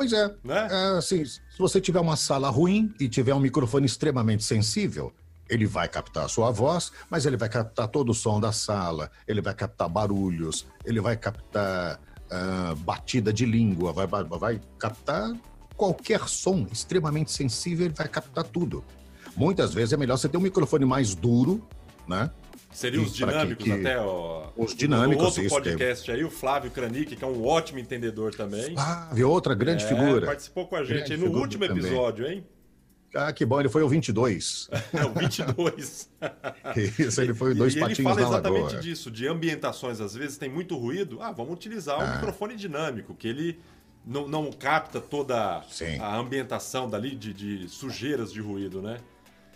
[0.00, 0.66] Pois é, né?
[0.70, 5.12] É, assim, se você tiver uma sala ruim e tiver um microfone extremamente sensível,
[5.46, 9.10] ele vai captar a sua voz, mas ele vai captar todo o som da sala,
[9.28, 15.34] ele vai captar barulhos, ele vai captar ah, batida de língua, vai, vai, vai captar
[15.76, 18.82] qualquer som extremamente sensível, ele vai captar tudo.
[19.36, 21.62] Muitas vezes é melhor você ter um microfone mais duro,
[22.08, 22.30] né?
[22.72, 24.48] Seria os pra que- dinâmicos que- até, ó.
[24.56, 28.74] Os dinâmicos, outro isso, podcast aí, o Flávio Kranick, que é um ótimo entendedor também.
[28.74, 30.26] Flávio, outra grande É, figura.
[30.26, 31.82] Participou com a gente aí no último também.
[31.84, 32.46] episódio, hein?
[33.12, 34.68] Ah, que bom, ele foi o 22.
[34.94, 36.08] É o 22.
[36.98, 38.80] Isso, ele foi dois e ele patinhos fala na exatamente lagoa.
[38.80, 41.18] disso, de ambientações, às vezes tem muito ruído.
[41.20, 42.14] Ah, vamos utilizar o Ah.
[42.14, 43.58] microfone dinâmico, que ele
[44.06, 45.98] não, não capta toda Sim.
[45.98, 48.98] a ambientação dali de, de sujeiras de ruído, né?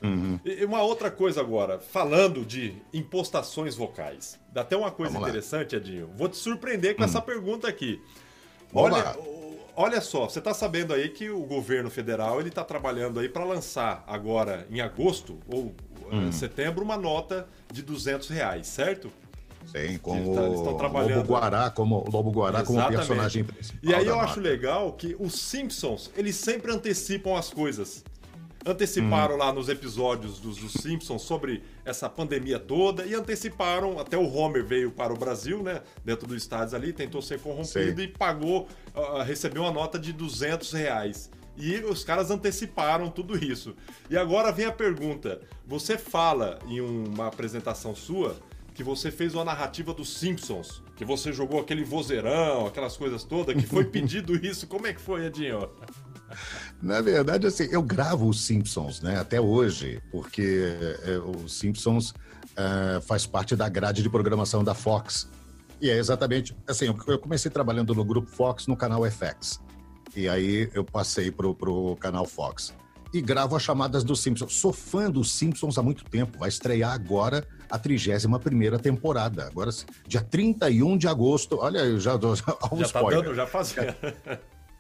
[0.02, 0.38] Uhum.
[0.66, 4.38] Uma outra coisa agora, falando de impostações vocais.
[4.52, 5.28] Dá até uma coisa Vamos lá.
[5.30, 6.10] Interessante, Edinho.
[6.16, 8.00] Vou te surpreender com essa pergunta aqui.
[8.72, 9.16] Vamos Olha, lá.
[9.76, 13.44] olha só, você está sabendo aí que o governo federal ele está trabalhando aí para
[13.44, 15.74] lançar agora em agosto ou
[16.12, 16.28] Hum.
[16.28, 19.10] eh, setembro uma nota de 200 reais, certo?
[19.64, 20.42] Sim, com Eles tá-.
[20.42, 22.98] Lobo Guará como, o Lobo Guará como Exatamente.
[22.98, 23.78] personagem principal.
[23.82, 24.26] E aí eu nota.
[24.28, 28.04] acho legal que os Simpsons, eles sempre antecipam as coisas.
[28.66, 34.26] Anteciparam lá nos episódios dos, dos Simpsons sobre essa pandemia toda e anteciparam, até o
[34.26, 35.82] Homer veio para o Brasil, né?
[36.02, 40.72] Dentro do estádio ali, tentou ser corrompido e pagou, ah, recebeu uma nota de 200
[40.72, 41.30] reais.
[41.56, 43.76] E os caras anteciparam tudo isso.
[44.08, 48.36] E agora vem a pergunta: você fala em uma apresentação sua
[48.74, 53.54] que você fez uma narrativa dos Simpsons, que você jogou aquele vozeirão, aquelas coisas todas,
[53.54, 54.66] que foi pedido isso.
[54.66, 55.70] Como é que foi, Edinho?
[56.82, 62.12] Na verdade, assim, eu gravo os Simpsons, né, até hoje, porque é, os Simpsons
[62.56, 65.28] é, faz parte da grade de programação da Fox.
[65.80, 69.60] E é exatamente, assim, eu- comecei trabalhando no grupo Fox no canal FX.
[70.14, 72.72] E aí eu passei pro, pro canal Fox.
[73.12, 74.54] e gravo as chamadas dos Simpsons.
[74.54, 76.36] Sou fã dos Simpsons há muito tempo.
[76.38, 79.46] Vai estrear agora a 31 temporada.
[79.46, 79.70] Agora,
[80.06, 81.58] dia 31 de agosto.
[81.60, 83.22] Olha, eu já dou já, um Já tá spoiler.
[83.22, 83.94] dando, já fazendo.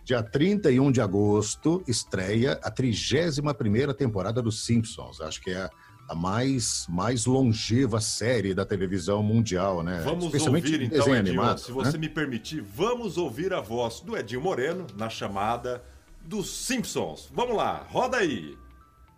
[0.04, 5.18] Dia 31 de agosto estreia a 31 temporada dos Simpsons.
[5.22, 5.70] Acho que é
[6.06, 10.02] a mais, mais longeva série da televisão mundial, né?
[10.04, 11.98] Vamos Especialmente ouvir então, Edinho, animado, se você né?
[11.98, 15.82] me permitir, vamos ouvir a voz do Edinho Moreno na chamada
[16.22, 17.30] dos Simpsons.
[17.32, 18.58] Vamos lá, roda aí.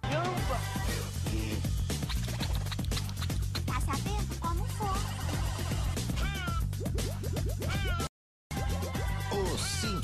[0.03, 0.22] Tá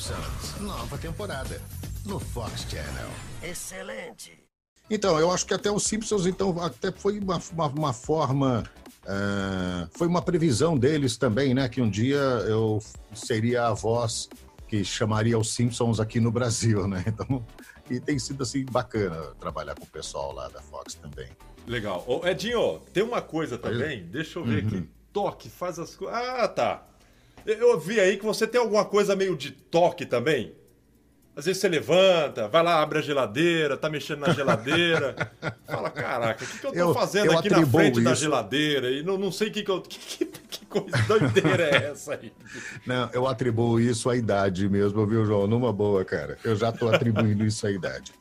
[0.03, 1.61] Simpsons, nova temporada
[2.05, 3.09] no Fox Channel.
[3.41, 4.33] Excelente.
[4.91, 8.65] Então, eu acho que até os Simpsons, então, até foi uma, uma, uma forma.
[9.07, 11.69] ah, foi uma previsão deles também, né?
[11.69, 12.83] Que um dia eu
[13.15, 14.29] seria a voz
[14.67, 17.05] que chamaria os Simpsons aqui no Brasil, né?
[17.07, 17.47] Então,
[17.91, 21.29] e tem sido assim bacana trabalhar com o pessoal lá da Fox também.
[21.67, 22.03] Legal.
[22.09, 24.69] Ô, Edinho, tem uma coisa também, deixa eu ver Uhum.
[24.69, 24.91] aqui.
[25.13, 26.17] Toque, faz as coisas.
[26.19, 26.87] Ah, tá.
[27.47, 30.53] Eu vi aí que você tem alguma coisa meio de toque também.
[31.35, 35.17] Às vezes você levanta, vai lá, abre a geladeira, tá mexendo na geladeira.
[35.67, 38.21] Fala, caraca, o que, que eu tô Eu- fazendo eu aqui na frente da isso.
[38.21, 38.91] geladeira?
[38.91, 39.83] E não, não sei o que, que eu.
[39.89, 42.33] Que, que, coisa doideira é essa aí?
[42.87, 45.47] Não, eu atribuo isso à idade mesmo, viu, João?
[45.47, 46.39] Numa boa, cara.
[46.45, 48.13] Eu já tô atribuindo isso à idade.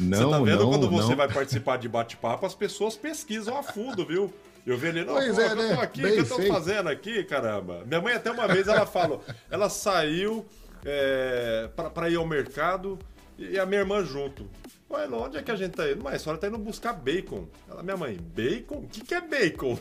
[0.00, 1.16] Não, você tá vendo não, quando você não.
[1.16, 4.32] vai participar de bate-papo, as pessoas pesquisam a fundo, viu?
[4.66, 5.74] Eu vi ali, não, Pois pô, é, o que eu né?
[5.76, 6.52] tô aqui, o que eu tô feito.
[6.52, 7.84] fazendo aqui, caramba?
[7.86, 10.44] Minha mãe até uma vez, ela falou, ela saiu
[10.84, 12.98] é, pra, pra ir ao mercado
[13.38, 14.48] e a minha irmã junto.
[14.90, 16.02] Ué, onde é que a gente tá indo?
[16.02, 17.46] Mas a senhora tá indo buscar bacon.
[17.68, 18.76] Ela, minha mãe, bacon?
[18.76, 19.76] O que, que é bacon?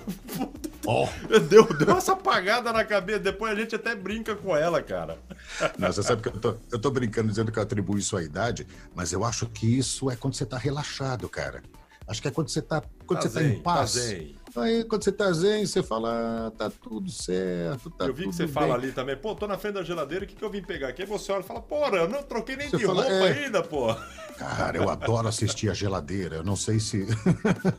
[0.86, 1.08] Ó,
[1.48, 3.20] deu, deu essa apagada na cabeça.
[3.20, 5.18] Depois a gente até brinca com ela, cara.
[5.78, 8.24] Não, você sabe que eu tô, eu tô brincando dizendo que eu atribuo isso à
[8.24, 11.62] idade, mas eu acho que isso é quando você tá relaxado, cara.
[12.08, 13.94] Acho que é quando você tá, quando Tá você tá zen, em paz.
[13.94, 14.36] tá zen.
[14.58, 18.34] Aí, quando você tá zen, você fala, ah, tá tudo certo, tá eu vi que
[18.34, 18.76] você fala bem.
[18.76, 21.02] ali também, pô, tô na frente da geladeira, o que, que eu vim pegar aqui?
[21.02, 23.44] Aí você olha e fala, porra, eu não troquei nem Você de fala, roupa é.
[23.44, 23.94] ainda, pô.
[24.38, 26.38] Cara, eu adoro assistir a geladeira.
[26.38, 27.08] Eu não sei se.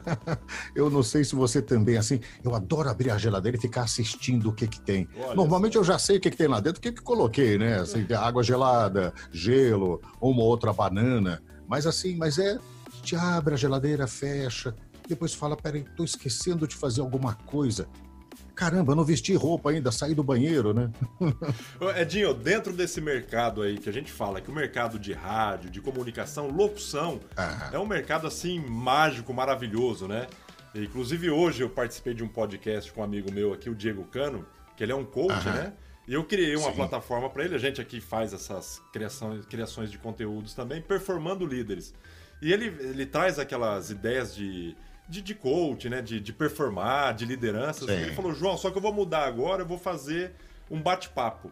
[0.75, 2.21] eu não sei se você também, assim.
[2.43, 5.07] Eu adoro abrir a geladeira e ficar assistindo o que que tem.
[5.19, 7.59] Olha Normalmente eu já sei o que que tem lá dentro, o que que coloquei,
[7.59, 7.81] né?
[7.81, 11.43] Assim, água gelada, gelo, uma ou outra banana.
[11.69, 12.57] Mas assim, mas é.
[12.57, 14.75] A gente abre a geladeira, fecha,
[15.09, 17.89] depois fala: peraí, tô esquecendo de fazer alguma coisa.
[18.55, 20.91] Caramba, não vesti roupa ainda, saí do banheiro, né?
[22.01, 25.79] Edinho, dentro desse mercado aí que a gente fala, que o mercado de rádio, de
[25.81, 27.69] comunicação, locução, Ah.
[27.73, 30.27] é um mercado assim mágico, maravilhoso, né?
[30.75, 34.47] Inclusive hoje eu participei de um podcast com um amigo meu aqui, o Diego Cano,
[34.75, 35.53] que ele é um coach, Aham.
[35.53, 35.73] né?
[36.09, 36.77] E eu criei uma Sim.
[36.77, 41.93] plataforma para ele, a gente aqui faz essas criações, criações de conteúdos também, performando líderes.
[42.41, 44.75] E ele, ele traz aquelas ideias de,
[45.09, 46.03] de, de coach, né?
[46.03, 47.85] De, de performar, de liderança.
[47.87, 47.93] Sim.
[47.93, 50.33] Ele falou, João, só que eu vou mudar agora, eu vou fazer
[50.71, 51.51] um bate-papo.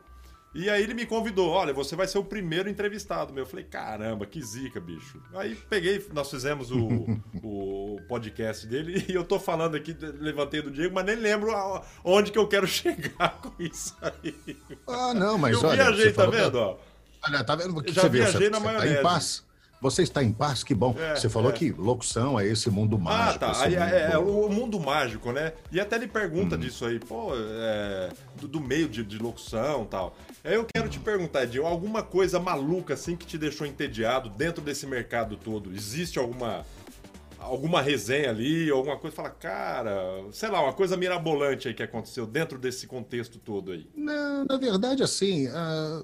[0.54, 3.42] E aí ele me convidou, olha, você vai ser o primeiro entrevistado meu.
[3.42, 5.20] Eu falei, caramba, que zica, bicho.
[5.34, 7.06] Aí peguei, nós fizemos o,
[7.42, 11.50] o podcast dele e eu tô falando aqui, levantei do Diego, mas nem lembro
[12.04, 14.56] onde que eu quero chegar com isso aí.
[14.86, 15.82] Ah, não, mas eu olha.
[15.90, 16.54] viajei, você tá vendo?
[16.56, 16.78] Ó?
[17.26, 18.22] Olha, tá vendo o que Já você viu?
[18.22, 18.98] viajei Você, na você tá maionese.
[18.98, 19.43] em paz?
[19.84, 20.64] Você está em paz?
[20.64, 20.96] Que bom.
[20.98, 21.52] É, você falou é.
[21.52, 23.38] que locução é esse mundo Ah, mágico.
[23.40, 23.50] tá.
[23.52, 25.52] esse Aí, mundo- é, é o mundo mágico, né?
[25.70, 26.08] E até ele Hum.
[26.08, 28.08] pergunta disso aí, pô, é,
[28.40, 30.16] do, do meio de, de locução e tal.
[30.42, 34.62] Aí eu quero te perguntar, Edil, alguma coisa maluca assim que te deixou entediado dentro
[34.64, 35.70] desse mercado todo?
[35.70, 36.64] Existe alguma
[37.38, 39.14] alguma resenha ali, alguma coisa?
[39.14, 39.92] Fala, cara,
[40.32, 43.86] sei lá, uma coisa mirabolante aí que aconteceu dentro desse contexto todo aí.
[43.94, 46.02] Na, na verdade, assim, ah,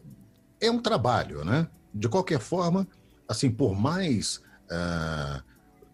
[0.61, 1.67] é um trabalho, né?
[1.95, 2.87] De qualquer forma,
[3.31, 5.41] assim, por mais ah,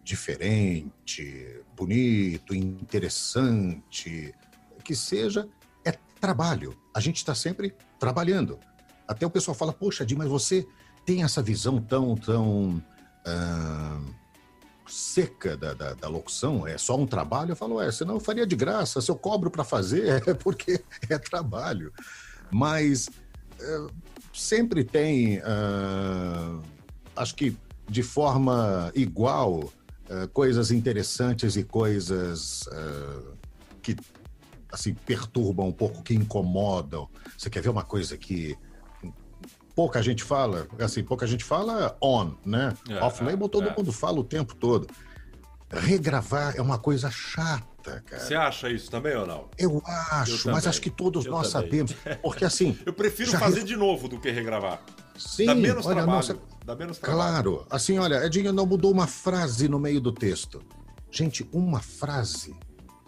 [0.03, 4.35] diferente, bonito, interessante
[4.83, 5.46] que seja,
[5.85, 6.75] é trabalho.
[6.94, 8.59] A gente está sempre trabalhando.
[9.07, 10.66] Até o pessoal fala, poxa, Di, mas você
[11.05, 12.83] tem essa visão tão, tão
[13.27, 14.01] ah,
[14.87, 17.53] seca da, da, da locução, é só um trabalho?
[17.53, 19.03] Eu falo, é, senão eu faria de graça.
[19.03, 21.92] Se eu cobro para fazer, é porque é trabalho.
[22.51, 23.11] Mas
[23.61, 23.87] é,
[24.33, 26.62] sempre tem, ah,
[27.16, 27.57] acho que
[27.88, 29.72] de forma igual,
[30.11, 33.22] ah, coisas interessantes e coisas ah,
[33.83, 33.96] que
[34.72, 37.09] assim perturbam um pouco, que incomodam.
[37.37, 38.57] Você quer ver uma coisa que
[39.74, 42.74] pouca gente fala, assim, pouca gente fala on, né?
[42.88, 43.74] É, Off-label todo é.
[43.76, 44.87] mundo fala o tempo todo.
[45.68, 48.22] Regravar é uma coisa chata, cara.
[48.22, 49.48] Você acha isso também ou não?
[49.59, 51.70] Eu acho, Eu mas acho que todos Eu nós também.
[51.87, 51.92] sabemos.
[52.22, 52.79] Porque assim.
[52.87, 54.81] Eu prefiro fazer re- de novo do que regravar.
[55.18, 56.12] Sim, Dá menos olha, trabalho.
[56.16, 57.52] não, você, Dá menos trabalho.
[57.52, 57.66] Claro.
[57.70, 60.61] Assim, olha, Edinho não mudou uma frase no meio do texto.
[61.11, 62.55] Gente, uma frase,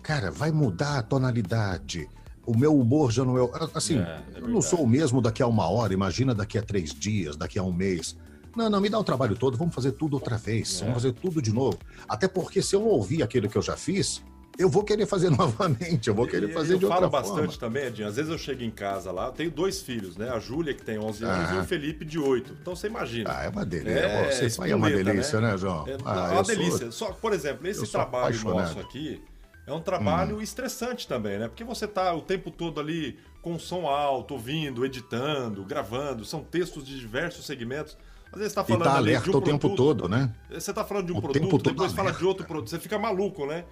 [0.00, 2.08] cara, vai mudar a tonalidade.
[2.46, 3.50] O meu humor já não é.
[3.74, 6.62] Assim, É, é eu não sou o mesmo daqui a uma hora, imagina daqui a
[6.62, 8.16] três dias, daqui a um mês.
[8.56, 10.84] Não, não, me dá o trabalho todo, vamos fazer tudo outra vez, É.
[10.84, 11.78] vamos fazer tudo de novo.
[12.08, 14.22] Até porque se eu ouvir aquilo que eu já fiz,
[14.58, 17.28] eu vou querer fazer novamente, eu vou querer E- fazer eu de outra falo forma.
[17.36, 18.08] bastante também, Edinho.
[18.08, 20.28] Às vezes eu chego em casa lá, eu tenho dois filhos, né?
[20.30, 21.62] A Júlia, que tem 11 anos, e Aham.
[21.62, 22.56] o Felipe, de 8.
[22.60, 23.30] Então você imagina.
[23.32, 23.98] Ah, é uma delícia.
[23.98, 25.86] É, Você é uma delícia, né, João?
[25.86, 26.90] É, Ah, é uma eu sou- delícia.
[26.90, 28.56] Só, por exemplo, eu esse trabalho apaixonado.
[28.56, 28.60] Hum.
[28.62, 29.22] nosso aqui
[29.66, 31.46] é um trabalho estressante também, né?
[31.48, 36.24] Porque você tá o tempo todo ali com som alto, ouvindo, editando, gravando.
[36.24, 37.96] São textos de diversos segmentos.
[38.32, 40.08] Às vezes você tá E falando tá ali de alerta um o tempo produto, todo,
[40.08, 40.30] né?
[40.50, 42.18] Você tá falando de um O tempo produto, depois fala alerta.
[42.18, 42.68] de outro produto.
[42.68, 43.64] Você fica maluco, né?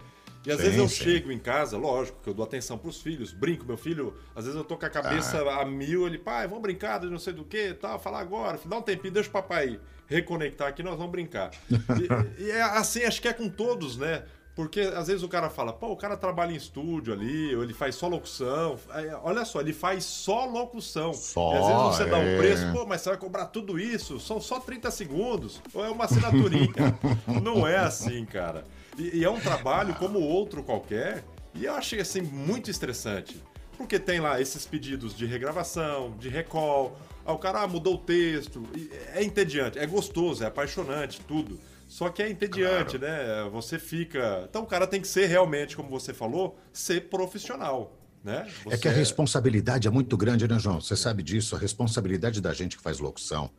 [0.46, 1.04] E às Sim, vezes eu sim.
[1.04, 4.56] chego em casa, lógico, que eu dou atenção pros filhos, brinco, meu filho, às vezes
[4.56, 5.62] eu tô com a cabeça Ah.
[5.62, 8.76] a mil, ele, pai, vamos brincar de não sei do que, tal, falar agora, dá
[8.76, 11.50] um tempinho, deixa o papai reconectar aqui, nós vamos brincar.
[12.38, 14.22] E, e é assim, acho que é com todos, né?
[14.54, 17.74] Porque às vezes o cara fala, pô, o cara trabalha em estúdio ali, ou ele
[17.74, 18.78] faz só locução.
[18.88, 21.12] Aí, Olha só, ele faz só locução.
[21.12, 22.38] Só, e às vezes você dá um é.
[22.38, 24.18] preço, pô, mas você vai cobrar tudo isso?
[24.18, 25.61] São só 30 segundos?
[25.74, 26.72] Ou é uma assinaturinha?
[27.42, 28.64] Não é assim, cara.
[28.98, 33.42] E, e é um trabalho como outro qualquer, e eu achei assim muito estressante.
[33.76, 36.98] Porque tem lá esses pedidos de regravação, de recall.
[37.26, 38.62] Ah, o cara ah, mudou o texto.
[38.74, 41.61] e É entediante, é gostoso, é apaixonante, tudo.
[41.87, 43.48] Só que é entediante, né?
[43.52, 44.46] Você fica.
[44.48, 47.96] Então o cara tem que ser realmente, como você falou, ser profissional.
[48.24, 48.44] Né?
[48.68, 50.80] É que a Você- responsabilidade é muito grande, né, João?
[50.80, 53.50] Você sabe disso, a responsabilidade da gente que faz locução.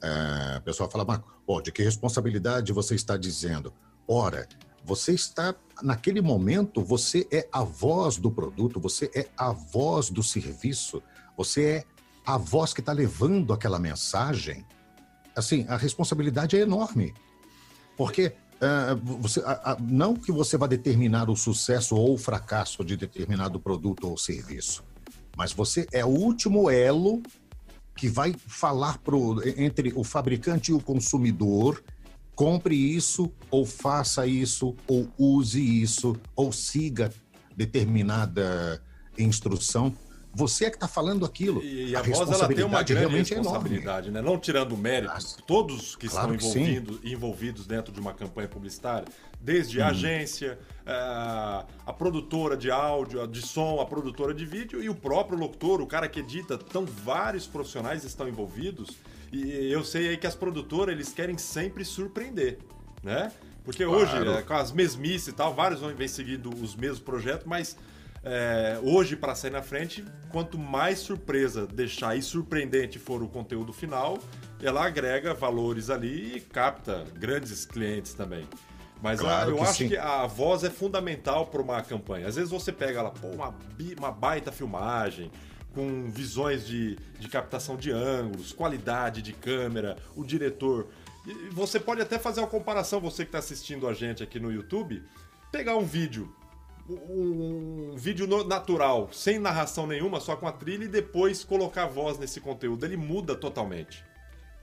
[0.00, 1.20] É, o pessoal fala, mas
[1.64, 3.72] de que responsabilidade você está dizendo?
[4.06, 4.46] Ora,
[4.84, 10.22] você está, naquele momento, você é a voz do produto, você é a voz do
[10.22, 11.02] serviço,
[11.36, 11.84] você é
[12.24, 14.66] a voz que está levando aquela mensagem.
[15.34, 17.14] Assim, a responsabilidade é enorme.
[17.96, 22.84] Porque ah, você, ah, ah, não que você vá determinar o sucesso ou o fracasso
[22.84, 24.84] de determinado produto ou serviço,
[25.36, 27.20] mas você é o último elo
[27.96, 31.82] que vai falar pro, entre o fabricante e o consumidor.
[32.34, 37.12] Compre isso, ou faça isso, ou use isso, ou siga
[37.56, 38.82] determinada
[39.18, 39.94] instrução.
[40.34, 41.62] Você é que está falando aquilo.
[41.62, 43.50] E, e a, voz ela tem uma grande realmente é enorme.
[43.52, 44.22] responsabilidade, né?
[44.22, 46.70] Não tirando o mérito, todos que Claro estão que sim.
[46.70, 49.06] envolvidos, envolvidos dentro de uma campanha publicitária,
[49.38, 49.84] desde Uhum.
[49.84, 54.88] a agência, a, a produtora de áudio, a de som, a produtora de vídeo e
[54.88, 58.96] o próprio locutor, o cara que edita, então vários profissionais estão envolvidos.
[59.32, 62.58] E eu sei aí que as produtoras eles querem sempre surpreender,
[63.02, 63.32] né?
[63.64, 64.32] Porque hoje, Claro.
[64.32, 67.76] é, com as mesmices e tal, vários vão vêm seguindo os mesmos projetos, mas
[68.24, 73.72] é, hoje, para sair na frente, quanto mais surpresa deixar e surpreendente for o conteúdo
[73.72, 74.18] final,
[74.60, 78.46] ela agrega valores ali e capta grandes clientes também.
[79.00, 79.88] Mas a- Claro eu que acho sim.
[79.88, 82.26] que a voz é fundamental para uma campanha.
[82.28, 83.54] Às vezes você pega lá, pô, uma,
[83.98, 85.30] uma baita filmagem,
[85.74, 90.88] com visões de, de captação de ângulos, qualidade de câmera, o diretor.
[91.26, 94.52] E você pode até fazer uma comparação, você que está assistindo a gente aqui no
[94.52, 95.02] YouTube,
[95.50, 96.34] pegar um vídeo,
[96.88, 101.88] um, um vídeo natural, sem narração nenhuma, só com a trilha, e depois colocar a
[101.88, 102.84] voz nesse conteúdo.
[102.84, 104.04] Ele muda totalmente.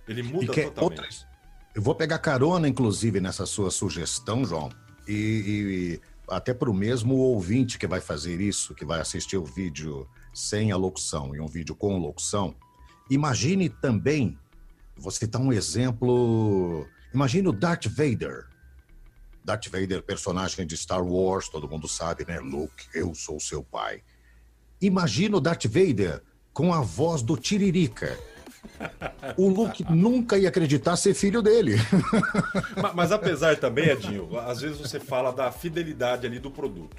[0.08, 0.82] Ele muda totalmente.
[0.82, 1.28] outras.
[1.74, 4.70] Eu vou pegar carona, inclusive, nessa sua sugestão, João,
[5.08, 9.46] e, e até para o mesmo ouvinte que vai fazer isso, que vai assistir o
[9.46, 12.56] vídeo sem a locução e um vídeo com locução.
[13.10, 14.38] Imagine também,
[14.98, 16.86] vou citar um exemplo.
[17.14, 18.46] Imagine o Darth Vader.
[19.44, 22.40] Darth Vader, personagem de Star Wars, todo mundo sabe, né?
[22.40, 24.04] Luke, eu sou seu pai.
[24.82, 26.22] Imagina o Darth Vader
[26.54, 28.18] com a voz do Tiririca.
[29.38, 31.76] O Luke nunca ia acreditar ser filho dele.
[32.80, 36.96] Ma- Mas, apesar também, Edinho, às vezes você fala da fidelidade ali do produto.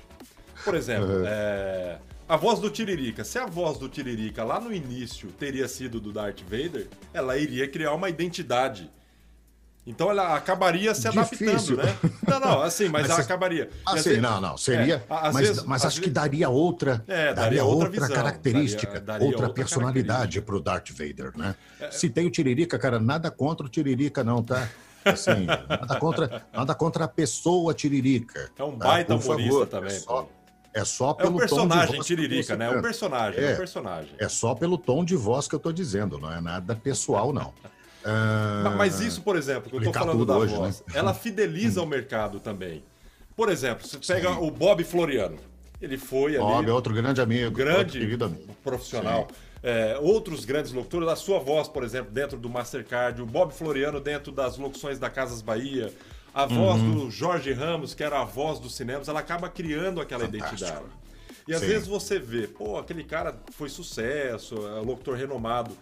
[0.64, 1.98] Por exemplo, é,
[2.30, 3.24] a voz do Tiririca.
[3.24, 7.66] Se a voz do Tiririca lá no início teria sido do Darth Vader, ela iria
[7.68, 8.88] criar uma identidade.
[9.86, 11.80] Então ela acabaria se Difícil.
[11.80, 12.12] adaptando, né?
[12.28, 13.70] Não, não, assim, mas, Mas ela você- acabaria.
[13.84, 14.94] Assim, vezes- não, não, seria.
[14.96, 17.02] É, mas vezes- mas acho que vezes- daria outra.
[17.08, 21.32] É, daria daria outra outra, visão, característica, daria- daria outra, outra personalidade pro Darth Vader,
[21.36, 21.56] né?
[21.90, 24.68] Se tem o Tiririca, cara, nada contra o Tiririca, não, tá?
[25.04, 28.50] Assim, nada contra, nada contra a pessoa Tiririca.
[28.56, 28.86] É um tá?
[28.86, 30.28] baita Por humorista favor, também, É só, pô.
[30.74, 32.66] É só É pelo o tom de personagem tô Tiririca, né?
[32.66, 33.54] É o personagem, é, É.
[33.54, 34.10] o personagem.
[34.18, 37.52] É só pelo tom de voz que eu tô dizendo, não é nada pessoal, não.
[38.04, 40.94] Ah, Ma- Mas isso, por exemplo, que eu tô explicar falando da hoje, voz, né?
[40.94, 42.82] ela fideliza o mercado também.
[43.36, 45.36] Por exemplo, você pega o Bob Floriano.
[45.80, 48.54] Ele foi ali Bob é outro grande amigo, grande querido amigo.
[48.62, 49.26] profissional.
[49.62, 54.00] é, outros grandes locutores, a sua voz, por exemplo, dentro do Mastercard, o Bob Floriano
[54.00, 55.92] dentro das locuções da Casas Bahia,
[56.34, 56.92] a voz Uhum.
[57.06, 60.54] do Jorge Ramos, que era a voz dos cinemas, ela acaba criando aquela Fantástico.
[60.54, 60.84] identidade.
[61.48, 61.66] E às Sim.
[61.66, 65.76] vezes você vê, pô, aquele cara foi sucesso, é um locutor renomado,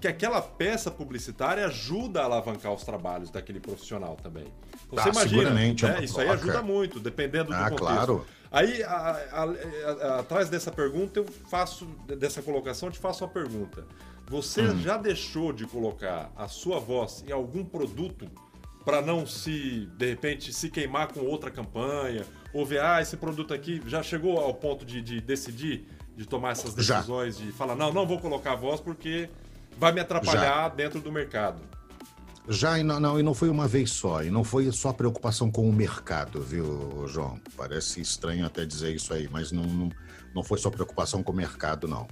[0.00, 4.46] que aquela peça publicitária ajuda a alavancar os trabalhos daquele profissional também.
[4.86, 5.94] Então, Ah, você imagina, seguramente, é né?
[5.96, 7.78] uma isso aí ajuda muito, dependendo do Ah, contexto.
[7.78, 8.26] claro.
[8.50, 11.86] Aí, a- a- a- atrás dessa pergunta, eu faço,
[12.18, 13.86] dessa colocação, eu te faço uma pergunta.
[14.28, 14.78] Você Hum.
[14.80, 18.28] já deixou de colocar a sua voz em algum produto
[18.84, 22.24] para não se, de repente, se queimar com outra campanha?
[22.52, 26.52] Ou ver, ah, esse produto aqui já chegou ao ponto de, de decidir, de tomar
[26.52, 26.96] essas Já.
[26.96, 29.28] decisões, de falar, não, não vou colocar a voz porque
[29.78, 31.62] vai me atrapalhar dentro do mercado.
[32.48, 35.50] Já e não, não, e não foi uma vez só, e não foi só preocupação
[35.50, 37.40] com o mercado, viu, João?
[37.56, 39.90] Parece estranho até dizer isso aí, mas não, não,
[40.34, 42.08] não foi só preocupação com o mercado, não.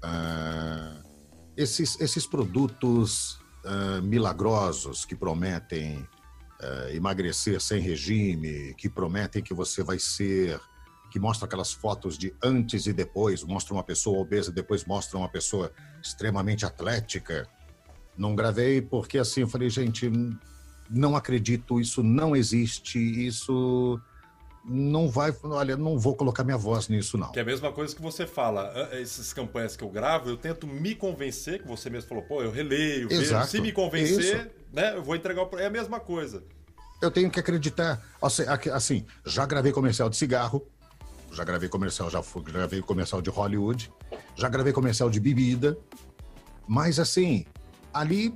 [0.00, 0.92] Ah,
[1.56, 6.06] esses, esses produtos ah, milagrosos que prometem
[6.60, 10.60] ah, emagrecer sem regime, que prometem que você vai ser.
[11.10, 15.28] que mostra aquelas fotos de antes e depois, mostra uma pessoa obesa, depois mostra uma
[15.28, 17.48] pessoa extremamente atlética.
[18.18, 20.10] Não gravei porque assim, eu falei, gente,
[20.90, 24.00] não acredito, isso não existe, isso
[24.64, 27.30] não vai, olha, não vou colocar minha voz nisso não.
[27.32, 30.36] Que é a mesma coisa que você fala, "Ah, essas campanhas que eu gravo, eu
[30.36, 33.20] tento me convencer, que você mesmo falou, pô, eu releio, vejo.
[33.22, 33.48] Exato.
[33.48, 34.50] se me convencer, Isso.
[34.72, 35.58] né, eu vou entregar o...
[35.58, 36.42] É a mesma coisa.
[37.02, 38.02] Eu tenho que acreditar,
[38.72, 40.66] assim, já gravei comercial de cigarro,
[41.30, 43.92] já gravei comercial, já fui, gravei comercial de Hollywood,
[44.34, 45.76] já gravei comercial de bebida,
[46.66, 47.44] mas assim,
[47.92, 48.34] ali,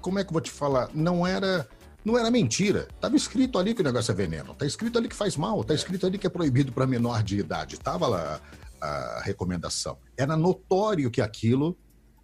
[0.00, 0.88] como é que eu vou te falar?
[0.94, 1.68] Não era,
[2.04, 2.88] não era mentira.
[3.00, 4.54] Tava escrito ali que o negócio é veneno.
[4.54, 5.62] Tá escrito ali que faz mal.
[5.62, 7.78] Tá escrito ali que é proibido para menor de idade.
[7.78, 8.40] Tava lá
[8.80, 9.98] a recomendação.
[10.16, 11.76] Era notório que aquilo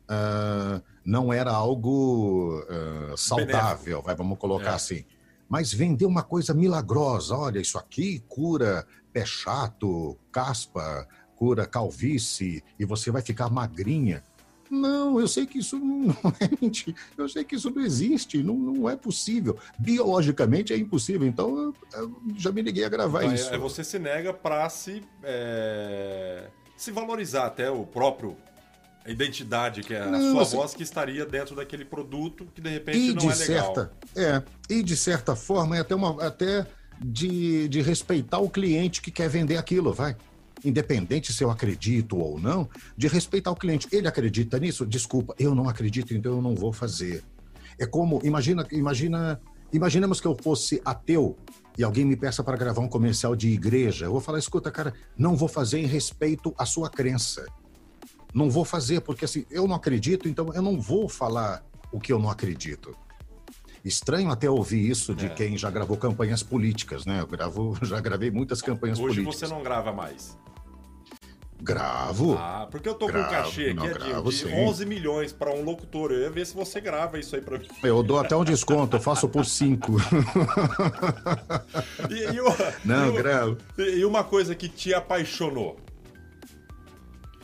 [0.08, 4.74] ah, não era algo ah, saudável, vai, vamos colocar É.
[4.74, 5.04] assim.
[5.48, 7.36] Mas vendeu uma coisa milagrosa.
[7.36, 11.06] Olha, isso aqui cura pé chato, caspa,
[11.36, 14.24] cura calvície e você vai ficar magrinha.
[14.70, 16.10] Não, eu sei que isso não
[16.40, 16.96] é mentira.
[17.16, 19.56] Eu sei que isso não existe, não, não é possível.
[19.78, 21.26] Biologicamente é impossível.
[21.26, 23.54] Então eu, eu já me liguei a gravar Então, é- isso.
[23.54, 28.36] é você se nega para se, é, se valorizar até o próprio
[29.04, 32.60] a identidade, que é a Não, sua assim- voz que estaria dentro daquele produto que
[32.60, 33.74] de repente não de é legal.
[33.74, 36.66] certa, é, e de certa forma é até uma até
[37.00, 40.16] de, de respeitar o cliente que quer vender aquilo, vai.
[40.64, 43.86] Independente se eu acredito ou não, de respeitar o cliente.
[43.92, 44.86] Ele acredita nisso?
[44.86, 47.22] Desculpa, eu não acredito, então eu não vou fazer.
[47.78, 49.40] É como, imagina, imagina,
[49.72, 51.36] imaginemos que eu fosse ateu
[51.76, 54.06] e alguém me peça para gravar um comercial de igreja.
[54.06, 57.46] Eu vou falar, escuta, cara, não vou fazer em respeito à sua crença.
[58.32, 62.12] Não vou fazer, porque assim, eu não acredito, então eu não vou falar o que
[62.12, 62.96] eu não acredito.
[63.86, 65.28] Estranho até ouvir isso de É.
[65.28, 67.20] quem já gravou campanhas políticas, né?
[67.20, 69.48] Eu gravo, já gravei muitas campanhas Hoje políticas.
[69.48, 70.36] você não grava mais.
[71.58, 72.36] Gravo.
[72.38, 74.52] Ah, porque eu tô com um Gravo, cachê aqui é de- gravo de, sim.
[74.52, 76.12] 11 milhões para um locutor.
[76.12, 77.66] Eu ia ver se você grava isso aí para mim.
[77.82, 79.92] Eu dou até um desconto, eu faço por cinco.
[82.10, 82.44] E, e o-
[82.84, 83.56] Não, e o- gravo.
[83.78, 85.78] E uma coisa que te apaixonou?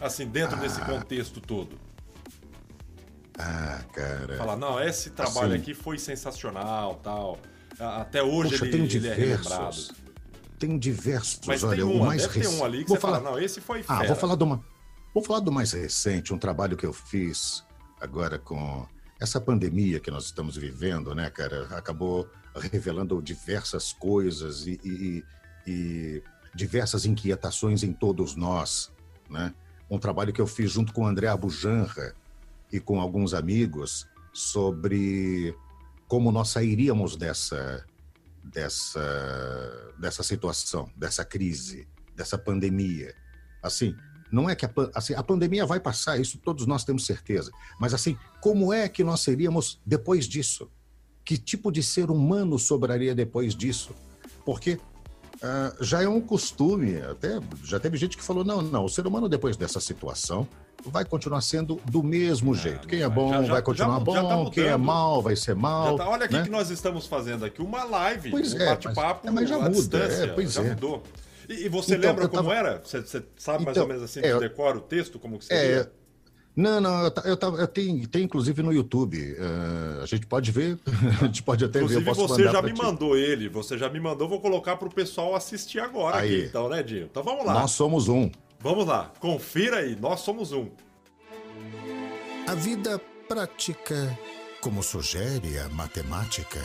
[0.01, 0.61] Assim, dentro Ah.
[0.61, 1.79] desse contexto todo.
[3.39, 4.37] Ah, cara.
[4.37, 5.63] Falar, não, esse trabalho Assim.
[5.63, 7.39] aqui foi sensacional, tal.
[7.79, 9.93] Até hoje Poxa, ele, tem ele é diversos.
[10.59, 11.41] Tem diversos.
[11.47, 12.55] Mas olha, tem o um, mais recente.
[12.57, 13.19] um ali que Vou você falar...
[13.21, 14.07] fala, não, esse foi Ah, fera.
[14.09, 14.65] vou falar de uma.
[15.15, 17.65] Vou falar do mais recente, um trabalho que eu fiz
[18.01, 18.87] agora com
[19.21, 21.67] essa pandemia que nós estamos vivendo, né, cara?
[21.77, 25.25] Acabou revelando diversas coisas e, e-
[25.67, 26.23] e
[26.55, 28.91] diversas inquietações em todos nós,
[29.29, 29.55] né?
[29.91, 32.15] Um trabalho que eu fiz junto com o André Abujanra
[32.73, 35.55] e com alguns amigos sobre
[36.09, 37.85] como nós sairíamos dessa
[38.43, 43.15] dessa dessa situação, dessa crise, dessa pandemia.
[43.63, 43.95] Assim,
[44.33, 47.53] não é que a, assim, a pandemia vai passar, isso todos nós temos certeza.
[47.79, 50.71] Mas assim, como é que nós seríamos depois disso?
[51.25, 53.95] Que tipo de ser humano sobraria depois disso?
[54.45, 54.81] Porque
[55.41, 59.07] ah, já é um costume, até já teve gente que falou: não, não, o ser
[59.07, 60.49] humano depois dessa situação
[60.87, 62.87] vai continuar sendo do mesmo jeito.
[62.89, 64.05] Quem é bom Já- já- vai continuar já- tá
[64.37, 65.97] bom, quem é mal vai ser mal.
[65.97, 66.43] Tá- olha aqui né?
[66.43, 69.59] que nós estamos fazendo aqui, uma live, Pois um é, bate-papo mas- é, mas já
[69.59, 70.69] muda, é, pois já é.
[70.71, 71.03] mudou.
[71.49, 72.81] E, e você Então, lembra eu como tava- era?
[72.85, 75.39] Você, você sabe mais Então, ou menos assim, é, de eu- decora o texto, como
[75.39, 75.93] que É, seria?
[76.57, 79.37] não, não, eu, ta- eu, tava- eu tenho, tem inclusive no YouTube.
[79.39, 80.79] eh, a gente pode ver,
[81.21, 81.85] a gente pode até ver.
[81.87, 82.83] Inclusive, Eu posso você já me ti.
[82.83, 86.37] mandou ele, você já me mandou, vou colocar pro pessoal assistir agora Aí.
[86.37, 87.07] aqui, então, né, Dinho?
[87.11, 87.55] Então vamos lá.
[87.55, 88.31] Nós somos um.
[88.63, 90.71] Vamos lá, confira aí, nós somos um.
[92.47, 92.97] A vida
[93.27, 94.17] prática,
[94.61, 96.63] como sugere a matemática,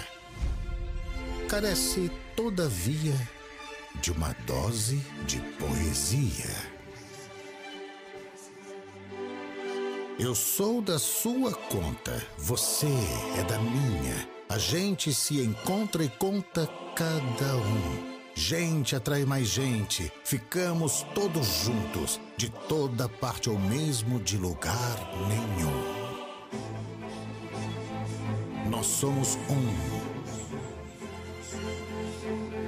[1.50, 3.16] carece, todavia,
[4.00, 6.54] de uma dose de poesia.
[10.20, 12.88] Eu sou da sua conta, você
[13.40, 14.30] é da minha.
[14.50, 18.17] A gente se encontra e conta cada um.
[18.38, 24.96] Gente atrai mais gente, ficamos todos juntos, de toda parte ou mesmo de lugar
[25.28, 25.74] nenhum.
[28.70, 29.74] Nós somos um.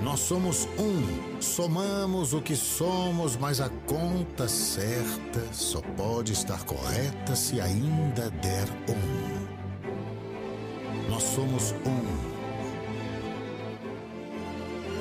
[0.04, 7.36] Nós somos um, somamos o que somos, mas a conta certa só pode estar correta
[7.36, 9.30] se ainda der um.
[11.12, 12.29] Nós somos um.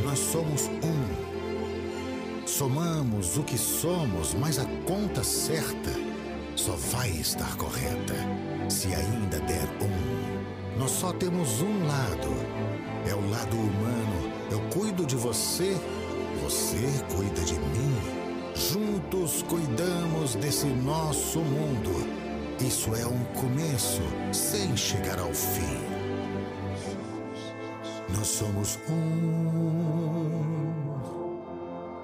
[0.04, 2.46] Nós somos um.
[2.46, 5.90] Somamos o que somos, mas a conta certa
[6.56, 8.14] só vai estar correta
[8.68, 10.78] se ainda der um.
[10.78, 12.34] Nós só temos um lado,
[13.06, 15.76] é o lado humano eu cuido de você,
[16.42, 16.78] você
[17.14, 17.96] cuida de mim.
[18.54, 21.90] Juntos cuidamos desse nosso mundo.
[22.60, 25.87] Isso é um começo sem chegar ao fim.
[28.16, 29.98] Nós somos um.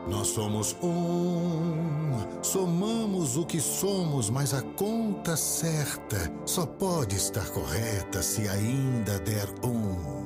[0.09, 2.43] Nós somos um.
[2.43, 9.49] Somamos o que somos, mas a conta certa só pode estar correta se ainda der
[9.65, 10.25] um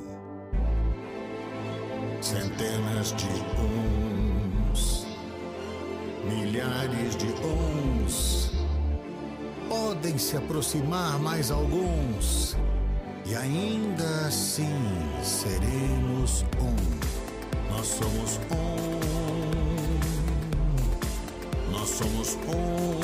[2.21, 3.27] centenas de
[4.73, 5.07] uns,
[6.25, 8.51] milhares de uns.
[9.67, 12.57] Podem se aproximar mais alguns,
[13.29, 14.73] e ainda assim
[15.23, 16.75] seremos um.
[17.71, 18.89] Nós somos um.
[21.71, 22.99] Nós somos um.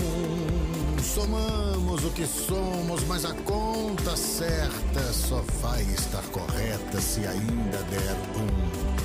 [1.03, 8.15] Somamos o que somos, mas a conta certa só vai estar correta se ainda der
[8.35, 8.95] um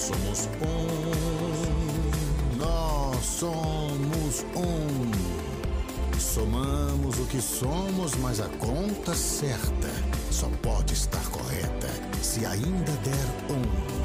[0.00, 0.96] somos um,
[2.56, 5.29] nós somos um.
[6.32, 9.88] Somamos o que somos, mas a conta certa
[10.30, 11.88] só pode estar correta
[12.22, 13.99] se ainda der um.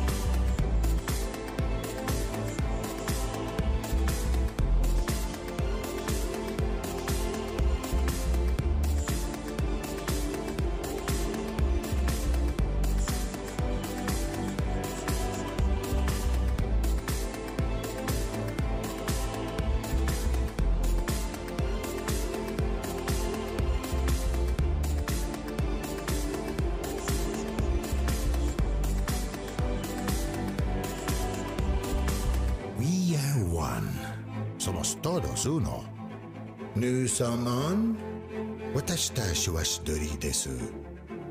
[40.26, 40.49] mente su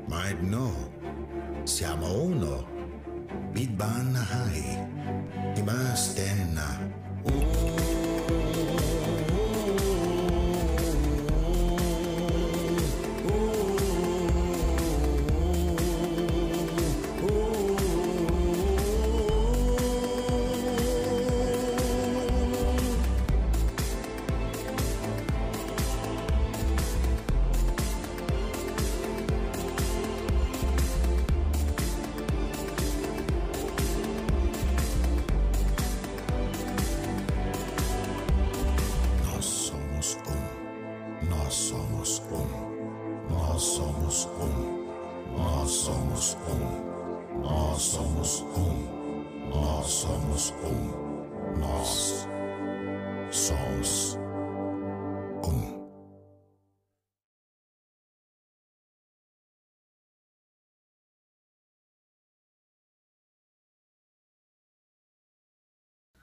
[0.07, 0.71] Mind No.
[1.65, 2.65] Siamo uno.
[3.51, 4.84] Big Bang High.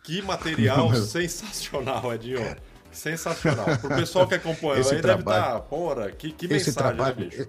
[0.02, 2.56] Que material sensacional, Edinho.
[2.90, 3.78] Sensacional.
[3.78, 6.90] Pro pessoal que acompanha esse aí trabalho, deve estar, tá, porra, que, que esse mensagem,
[6.90, 7.46] né, trabalho, né,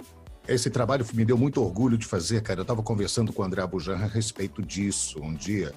[0.47, 2.59] Esse trabalho me deu muito orgulho de fazer, cara.
[2.59, 5.73] Eu estava conversando com o André Abujan a respeito disso um dia.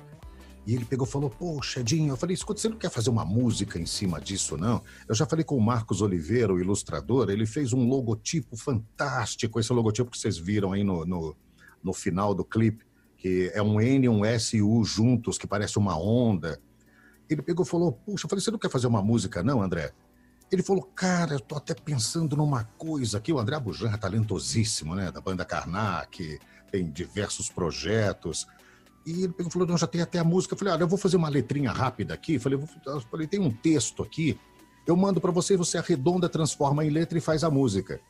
[0.67, 3.25] E ele pegou e falou: Poxa, Edinho, eu falei: escuta, você não quer fazer uma
[3.25, 4.83] música em cima disso, não?
[5.09, 9.73] Eu já falei com o Marcos Oliveira, o ilustrador, ele fez um logotipo fantástico, esse
[9.73, 11.37] logotipo que vocês viram aí no, no,
[11.83, 12.85] no final do clipe,
[13.17, 16.61] que é um N e um S U juntos, que parece uma onda
[17.29, 19.93] ele pegou e falou: Puxa, eu falei, você não quer fazer uma música, não, André?
[20.51, 23.33] Ele falou, cara, eu tô até pensando numa coisa aqui.
[23.33, 25.11] O André Bujan é talentosíssimo, né?
[25.11, 26.39] Da banda Karnak,
[26.71, 28.47] tem diversos projetos.
[29.05, 30.55] E ele falou, não, já tem até a música.
[30.55, 32.35] Eu falei, olha, eu vou fazer uma letrinha rápida aqui.
[32.35, 34.39] Eu falei, eu falei, tem um texto aqui
[34.87, 38.01] Eu mando para você, você arredonda, transforma em letra e faz a música.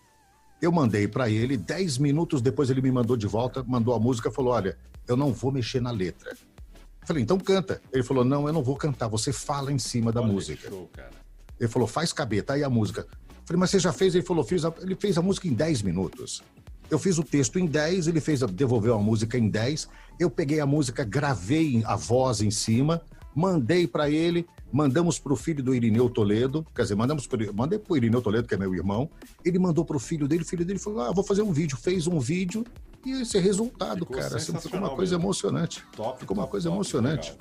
[0.61, 4.30] Eu mandei para ele, dez minutos depois ele me mandou de volta, mandou a música,
[4.30, 4.76] falou: Olha,
[5.07, 6.30] eu não vou mexer na letra.
[6.32, 7.80] Eu falei: Então canta.
[7.93, 10.68] Ele falou: Não, eu não vou cantar, você fala em cima da Olha música.
[10.68, 11.26] show, cara.
[11.59, 13.03] Ele falou: Faz caber, tá aí a música.
[13.03, 13.07] Eu
[13.45, 14.15] falei: Mas você já fez?
[14.15, 14.65] Ele falou: Fiz.
[14.65, 16.43] a- Ele fez a música em 10 minutos.
[16.91, 19.89] Eu fiz o texto em 10, ele fez a- devolveu a música em 10.
[20.21, 23.03] Eu peguei a música, gravei a voz em cima,
[23.35, 27.79] mandei para ele, mandamos para o filho do Irineu Toledo, quer dizer, mandamos pro, mandei
[27.79, 29.11] para o Irineu Toledo, que é meu irmão.
[29.45, 31.77] Ele mandou para o filho dele, o filho dele falou: Ah, vou fazer um vídeo.
[31.77, 32.65] Fez um vídeo
[33.05, 34.37] e esse é resultado, Ficou cara.
[34.37, 35.27] Assim, ficou uma coisa mesmo.
[35.27, 35.85] emocionante.
[35.97, 37.37] Top, Ficou uma top, coisa top, emocionante.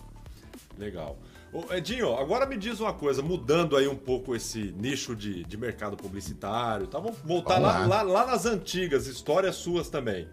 [0.77, 1.15] Legal.
[1.15, 1.17] Legal.
[1.55, 5.55] Ô, Edinho, agora me diz uma coisa, mudando aí um pouco esse nicho de, de
[5.55, 8.01] mercado publicitário, tal, vamos voltar Vamos lá, lá.
[8.01, 10.27] lá, lá nas antigas, histórias suas também.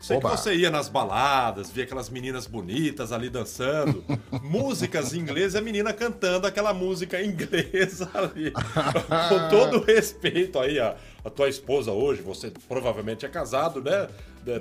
[0.00, 0.30] Sei Oba.
[0.30, 4.04] que você ia nas baladas, via aquelas meninas bonitas ali dançando,
[4.42, 8.50] músicas em inglês e a menina cantando aquela música inglesa ali.
[8.50, 14.08] Com todo o respeito aí, a, a tua esposa hoje, você provavelmente é casado, né?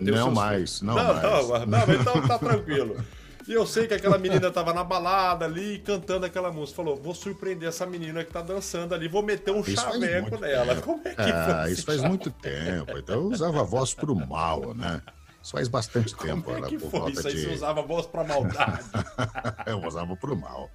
[0.01, 1.23] Não seus- mais, não não, mais.
[1.49, 2.95] não, não, então tá tranquilo.
[3.47, 6.77] E eu sei que aquela menina tava na balada ali cantando aquela música.
[6.77, 10.75] Falou: vou surpreender essa menina que tá dançando ali, vou meter um Isso chaveco nela.
[10.75, 10.81] tempo.
[10.87, 12.97] Como é que Ah, isso faz muito tempo.
[12.97, 15.01] Então eu usava a voz pro mal, né?
[15.43, 17.37] Isso faz bastante tempo, Como é ela que foi isso aí?
[17.37, 17.53] Você de.
[17.53, 18.83] usava a voz pra maldade.
[19.67, 20.71] eu usava pro mal.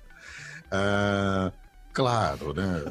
[0.70, 1.50] Ah,
[1.92, 2.84] claro, né?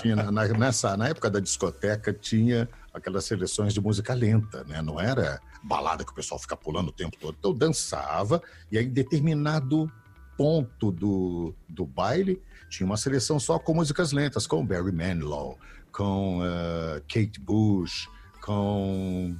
[0.00, 4.82] Tinha, na, nessa, na época da discoteca tinha aquelas seleções de música lenta, né?
[4.82, 7.36] Não era balada que o pessoal fica pulando o tempo todo.
[7.38, 9.90] Então dançava e aí em determinado
[10.36, 15.58] ponto do, do baile tinha uma seleção só com músicas lentas, com Barry Manilow,
[15.92, 18.08] com ah, Kate Bush,
[18.42, 19.36] com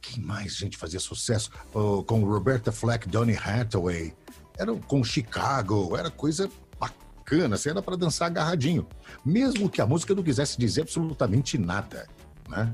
[0.00, 1.50] quem mais gente fazia sucesso?
[2.06, 4.14] Com Roberta Flack, Donny Hathaway,
[4.58, 8.86] era com Chicago, era coisa bacana, assim, era para dançar agarradinho,
[9.24, 12.06] mesmo que a música não quisesse dizer absolutamente nada,
[12.48, 12.72] né?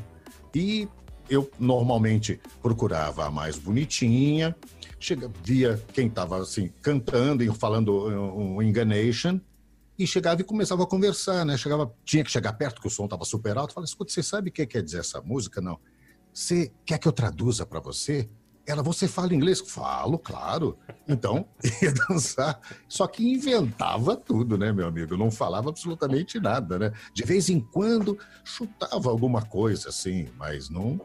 [0.54, 0.88] E
[1.28, 4.54] eu normalmente procurava a mais bonitinha,
[4.98, 9.40] chega, via quem estava assim cantando e falando um, enganation
[9.98, 11.56] e chegava e começava a conversar, né?
[11.56, 14.50] Chegava, tinha que chegar perto que o som estava super alto, falava, escuta, você sabe
[14.50, 15.60] o que quer dizer essa música?
[15.60, 15.78] Não.
[16.32, 18.28] Você quer que eu traduza para você?
[18.66, 19.60] Ela, você fala inglês?
[19.60, 20.78] Falo, claro.
[21.08, 21.44] Então,
[21.82, 22.60] ia dançar.
[22.88, 25.16] Só que inventava tudo, né, meu amigo?
[25.16, 26.92] Não falava absolutamente nada, né?
[27.12, 31.00] De vez em quando chutava alguma coisa, assim, mas não,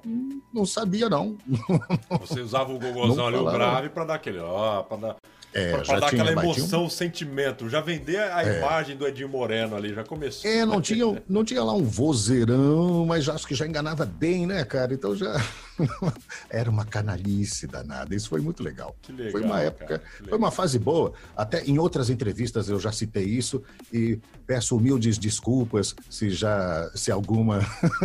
[0.53, 1.37] não sabia, não.
[2.21, 4.39] Você usava o gogozão ali, o grave, pra dar aquele.
[4.39, 5.15] Ó, pra dar,
[5.53, 7.67] É, pra, dar tinha, aquela tinha um- emoção, o sentimento.
[7.69, 10.49] Já vender a imagem do Edinho Moreno ali, já começou.
[10.49, 14.63] É, não tinha, não tinha lá um vozeirão, mas acho que já enganava bem, né,
[14.65, 14.93] cara?
[14.93, 15.33] Então já
[16.49, 18.15] era uma canalice danada.
[18.15, 18.95] Isso foi muito legal.
[19.01, 21.13] Que legal, foi uma época, foi uma fase boa.
[21.35, 23.61] Até em outras entrevistas eu já citei isso
[23.91, 27.59] e peço humildes desculpas se já, se alguma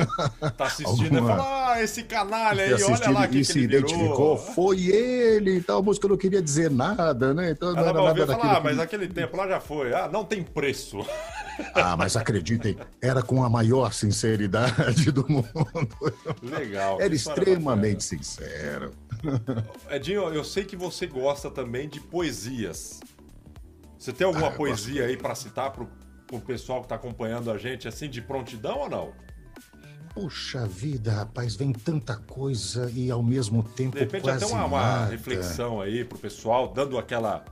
[0.57, 3.59] Tá assistindo e Alguma- fala, ah, esse canalha aí, olha lá que, e que se
[3.59, 4.55] ele identificou, virou.
[4.55, 5.57] foi ele.
[5.57, 7.51] Então a música não queria dizer nada, né?
[7.51, 8.51] Então não Ela era nada e daquilo.
[8.53, 9.93] ah, que- mas aquele tempo lá já foi.
[9.95, 10.99] Ah, não tem preço.
[11.75, 15.49] Ah, mas acreditem, era com a maior sinceridade do mundo.
[16.43, 17.01] Legal.
[17.01, 18.93] Era extremamente sincero.
[19.91, 23.01] Edinho, eu sei que você gosta também de poesias.
[23.99, 25.89] Você tem alguma Ah, poesia aí pra citar pro,
[26.27, 29.13] pro pessoal que tá acompanhando a gente, assim, de prontidão ou não?
[30.15, 34.65] Puxa vida, rapaz, vem tanta coisa e ao mesmo tempo De repente quase até uma,
[34.65, 37.45] uma reflexão aí pro pessoal, dando aquela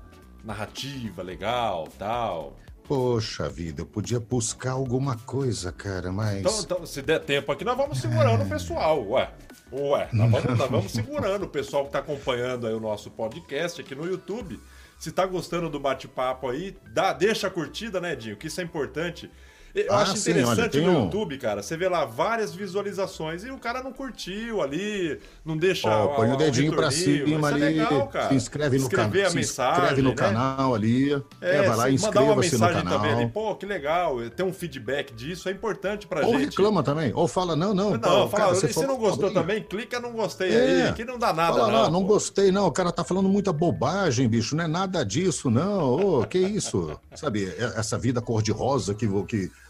[0.43, 2.57] narrativa legal, tal.
[2.89, 6.39] Poxa vida, eu podia buscar alguma coisa, cara, mas...
[6.39, 9.31] Então, então, se der tempo aqui, nós vamos segurando o pessoal, ué.
[9.71, 13.79] Ué, nós vamos, nós vamos segurando o pessoal que tá acompanhando aí o nosso podcast
[13.79, 14.59] aqui no YouTube.
[14.99, 18.39] Se tá gostando do bate-papo aí, dá, deixa a curtida, né, Dinho?
[18.39, 19.31] Que isso é importante.
[19.75, 21.63] Eu Ah, acho sim, interessante olha, no um- YouTube, cara.
[21.63, 25.89] Você vê lá várias visualizações e o cara não curtiu ali, não deixa.
[25.89, 27.27] Ó, põe o dedinho pra retorninho.
[27.27, 28.29] cima é ali, legal, cara.
[28.29, 29.03] se inscreve no, can...
[29.03, 30.15] Escrever a se mensagem, inscreve no né?
[30.17, 33.19] canal ali, é, vai lá e se mandar uma inscreva-se no mensagem também canal.
[33.23, 36.47] ali, pô, que legal, ter um feedback disso é importante pra Ou gente.
[36.47, 39.31] reclama também, ou fala, não, não, Não, pô, fala, cara, você se falou não gostou
[39.31, 40.87] também, clica não gostei É.
[40.89, 41.83] aí, que não dá nada Fala não.
[41.83, 42.09] lá, não pô.
[42.15, 42.67] gostei, não.
[42.67, 44.57] O cara tá falando muita bobagem, bicho.
[44.57, 46.19] Não é nada disso, não.
[46.21, 46.99] Ô, que isso?
[47.15, 49.07] Sabe, é- essa vida cor-de-rosa que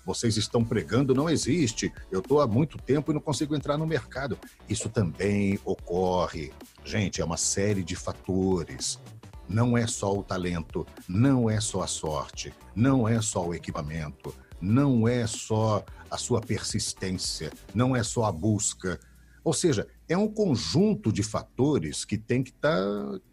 [0.09, 1.93] vocês estão pregando não existe.
[2.11, 4.39] Eu tô há muito tempo e não consigo entrar no mercado.
[4.67, 6.51] Isso também ocorre.
[6.83, 8.99] Gente, é uma série de fatores.
[9.47, 14.35] Não é só o talento, não é só a sorte, não é só o equipamento,
[14.59, 18.99] não é só a sua persistência, não é só a busca.
[19.45, 22.79] Ou seja, é um conjunto de fatores que tem que, tá,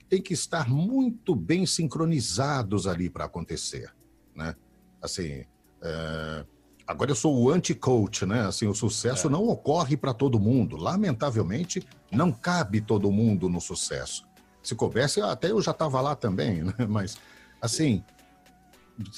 [0.10, 3.94] tem que estar muito bem sincronizados ali para acontecer.
[4.36, 4.56] Né?
[5.02, 5.46] Assim,
[5.82, 6.46] é,
[6.88, 8.42] Agora eu sou o anti-coach, né?
[8.46, 9.30] Assim, o sucesso É.
[9.30, 10.78] não ocorre para todo mundo.
[10.78, 14.28] Lamentavelmente, não cabe todo mundo no sucesso.
[14.62, 16.74] Se coubesse, até eu já estava lá também, né?
[16.88, 17.18] Mas,
[17.62, 18.04] assim,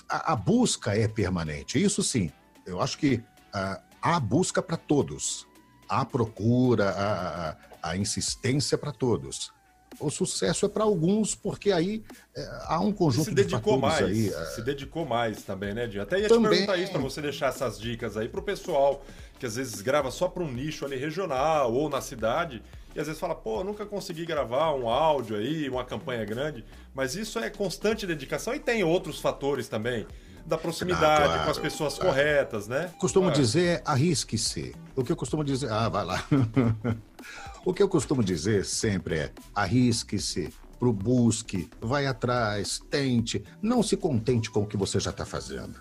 [0.08, 1.82] a, a busca é permanente.
[1.82, 2.32] Isso sim,
[2.66, 3.22] eu acho que
[3.54, 5.46] ah, há busca para todos.
[5.90, 9.52] Há procura, há, há- há insistência para todos.
[10.00, 12.04] O sucesso é para alguns, porque aí
[12.36, 14.28] eh, há um conjunto se de dedicou mais, aí.
[14.30, 16.04] eh, se dedicou mais também, né, Dinho?
[16.04, 16.52] Até ia te Também.
[16.52, 19.04] perguntar isso pra você deixar essas dicas aí pro pessoal
[19.40, 22.62] que às vezes grava só para um nicho ali regional ou na cidade
[22.96, 27.16] e às vezes fala, pô, nunca consegui gravar um áudio aí, uma campanha grande, mas
[27.16, 30.08] isso é constante dedicação e tem outros fatores também
[30.46, 32.10] da proximidade Ah, claro, com as pessoas claro.
[32.10, 32.90] corretas, né?
[32.98, 34.74] costumo Ah, dizer arrisque-se.
[34.96, 35.70] O que eu costumo dizer.
[35.72, 36.24] Ah, vai lá.
[37.68, 43.44] o que eu costumo dizer sempre é arrisque-se, pro busque, vai atrás, tente.
[43.62, 45.78] Não se contente com o que você já está fazendo.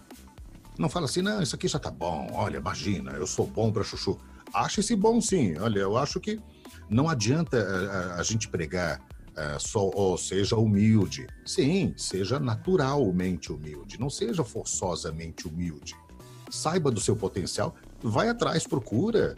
[0.76, 2.28] Não fala assim, não, isso aqui já tá bom.
[2.32, 4.18] Olha, imagina, eu sou bom para chuchu.
[4.52, 5.56] Acha-se bom sim.
[5.60, 6.40] Olha, eu acho que
[6.90, 9.00] não adianta eh, a, a gente pregar
[9.36, 11.28] eh, só, ou seja humilde.
[11.44, 15.94] Sim, seja naturalmente humilde, não seja forçosamente humilde.
[16.50, 19.36] Saiba do seu potencial, vai atrás, procura,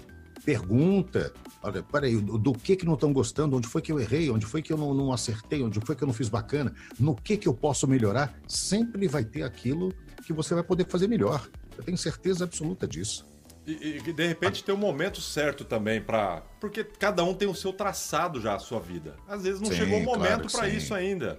[0.49, 1.31] pergunta.
[1.63, 3.59] Olha, peraí, do, do que que não estão gostando?
[3.59, 4.31] Onde foi que eu errei?
[4.31, 5.63] Onde foi que eu não, não acertei?
[5.63, 6.75] Onde foi que eu não fiz bacana?
[6.99, 8.35] No que que eu posso melhorar?
[8.49, 9.93] Sempre vai ter aquilo
[10.25, 11.47] que você vai poder fazer melhor.
[11.77, 13.29] Eu tenho certeza absoluta disso.
[13.67, 17.55] E, e de repente tem um momento certo também para, porque cada um tem o
[17.55, 19.17] seu traçado já a sua vida.
[19.29, 21.39] Às vezes não Sim, chegou o claro momento que para isso ainda.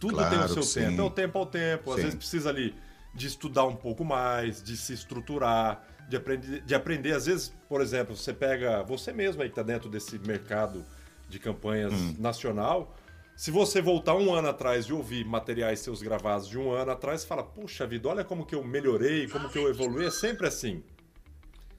[0.00, 1.90] Tudo Claro tem o seu tempo, é o tempo ao tempo.
[1.90, 2.02] Às Sim.
[2.04, 2.74] vezes precisa ali
[3.14, 7.12] de estudar um pouco mais, de se estruturar, de aprender, de aprender.
[7.12, 10.84] Às vezes, por exemplo, você pega você mesmo aí que está dentro desse mercado
[11.28, 12.14] de campanhas Hum.
[12.18, 12.94] nacional.
[13.36, 17.24] Se você voltar um ano atrás e ouvir materiais seus gravados de um ano atrás,
[17.24, 20.06] fala, puxa vida, olha como que eu melhorei, como que eu evoluí.
[20.06, 20.82] É sempre assim.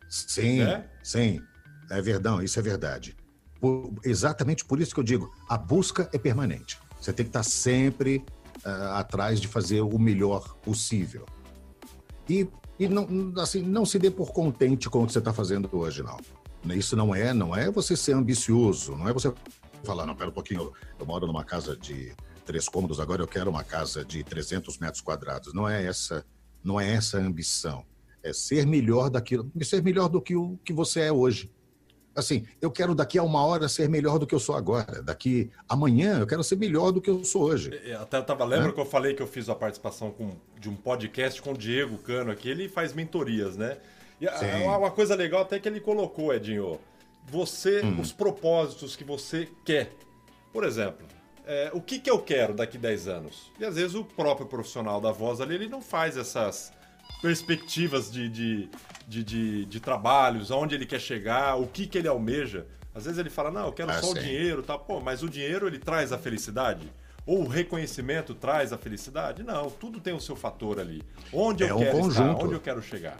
[0.09, 0.85] Sim, Né?
[1.03, 1.41] sim.
[1.89, 3.15] É verdade, isso é verdade.
[3.59, 6.77] Por- exatamente por isso que eu digo, a busca é permanente.
[7.01, 8.23] Você tem que estar sempre
[8.65, 11.25] ah, atrás de fazer o melhor possível.
[12.29, 12.47] E,
[12.79, 16.03] e não, assim, não se dê por contente com o que você está fazendo hoje,
[16.03, 16.17] não.
[16.75, 19.33] Isso não é, não é você ser ambicioso, não é você
[19.83, 22.13] falar, não, pera um pouquinho, eu, moro numa casa de
[22.45, 25.53] três cômodos, agora eu quero uma casa de 300 metros quadrados.
[25.53, 26.25] Não é essa,
[26.63, 27.85] não é essa a ambição.
[28.23, 31.51] É ser melhor daquilo, ser melhor do que o que você é hoje.
[32.17, 35.03] Assim, eu quero daqui a uma hora ser melhor do que eu sou agora.
[35.03, 37.69] Daqui amanhã eu quero ser melhor do que eu sou hoje.
[37.85, 40.67] É, Até eu tava, lembra que eu falei que eu fiz a participação com, de
[40.67, 43.77] um podcast com o Diego Cano aqui, ele faz mentorias, né?
[44.19, 46.79] E a- uma coisa legal até que ele colocou, Edinho,
[47.27, 48.01] você, Hum.
[48.01, 49.91] os propósitos que você quer.
[50.51, 51.05] Por exemplo,
[51.45, 53.51] é, o que, que eu quero daqui 10 anos?
[53.59, 56.73] E às vezes o próprio profissional da voz ali, ele não faz essas
[57.21, 58.69] perspectivas de, de,
[59.07, 62.65] de, de, de trabalhos, aonde ele quer chegar, o que, que ele almeja.
[62.93, 64.21] Às vezes ele fala, não, eu quero Ah, só o sim.
[64.21, 64.77] dinheiro, tá?
[64.77, 66.91] Pô, mas o dinheiro ele traz a felicidade?
[67.25, 69.43] Ou o reconhecimento traz a felicidade?
[69.43, 71.01] Não, tudo tem o seu fator ali.
[71.31, 72.45] Onde É eu um quero estar, conjunto.
[72.45, 73.17] onde eu quero chegar.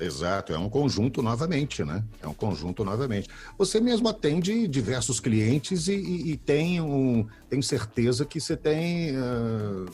[0.00, 2.02] Exato, é um conjunto novamente, né?
[2.20, 3.28] É um conjunto novamente.
[3.58, 9.14] Você mesmo atende diversos clientes e, e- e tem, um, tem certeza que você tem
[9.16, 9.84] ah,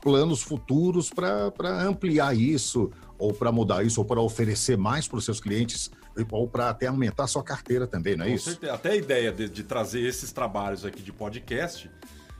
[0.00, 5.24] planos futuros para ampliar isso, ou para mudar isso, ou para oferecer mais para os
[5.24, 5.90] seus clientes,
[6.30, 8.50] ou para até aumentar a sua carteira também, não é Com isso?
[8.50, 8.74] certeza.
[8.74, 11.90] Até a ideia de, de trazer esses trabalhos aqui de podcast,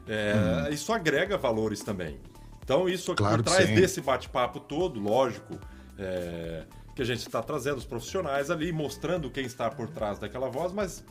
[0.07, 2.19] é, isso agrega valores também.
[2.63, 3.23] Então, isso aqui.
[3.23, 5.59] Claro por trás desse bate-papo todo, lógico,
[5.99, 10.49] é, que a gente está trazendo os profissionais ali, mostrando quem está por trás daquela
[10.49, 11.05] voz, mas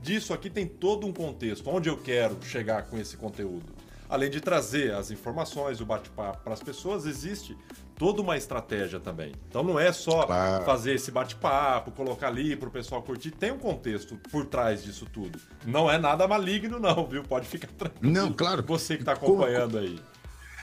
[0.00, 3.66] disso aqui tem todo um contexto, onde eu quero chegar com esse conteúdo.
[4.12, 7.56] Além de trazer as informações, o bate-papo para as pessoas, existe
[7.96, 9.32] toda uma estratégia também.
[9.48, 10.66] Então não é só Claro.
[10.66, 13.30] fazer esse bate-papo, colocar ali para o pessoal curtir.
[13.30, 15.40] Tem um contexto por trás disso tudo.
[15.64, 17.22] Não é nada maligno, não, viu?
[17.22, 18.12] Pode ficar tranquilo.
[18.12, 18.62] Não, claro.
[18.66, 19.98] Você que está acompanhando aí.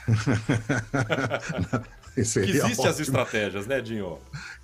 [2.16, 4.18] Existem as estratégias, né, Dinho?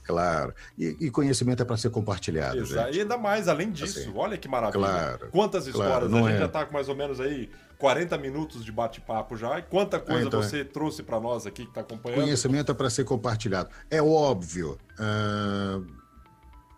[0.04, 0.54] Claro.
[0.78, 2.86] E, e conhecimento é para ser compartilhado, Exato.
[2.86, 2.96] gente.
[2.98, 4.78] E ainda mais, além disso, Assim, olha que maravilha.
[4.78, 7.50] claro, Quantas claro, histórias, não a gente é- já tá com mais ou menos aí
[7.78, 10.42] 40 minutos de bate-papo já, e quanta coisa então é.
[10.44, 12.20] você trouxe para nós aqui que tá acompanhando.
[12.22, 13.68] Conhecimento é para ser compartilhado.
[13.90, 14.78] É óbvio.
[14.98, 15.80] ah,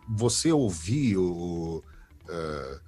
[0.09, 1.85] você ouvir o,
[2.31, 2.79] ah,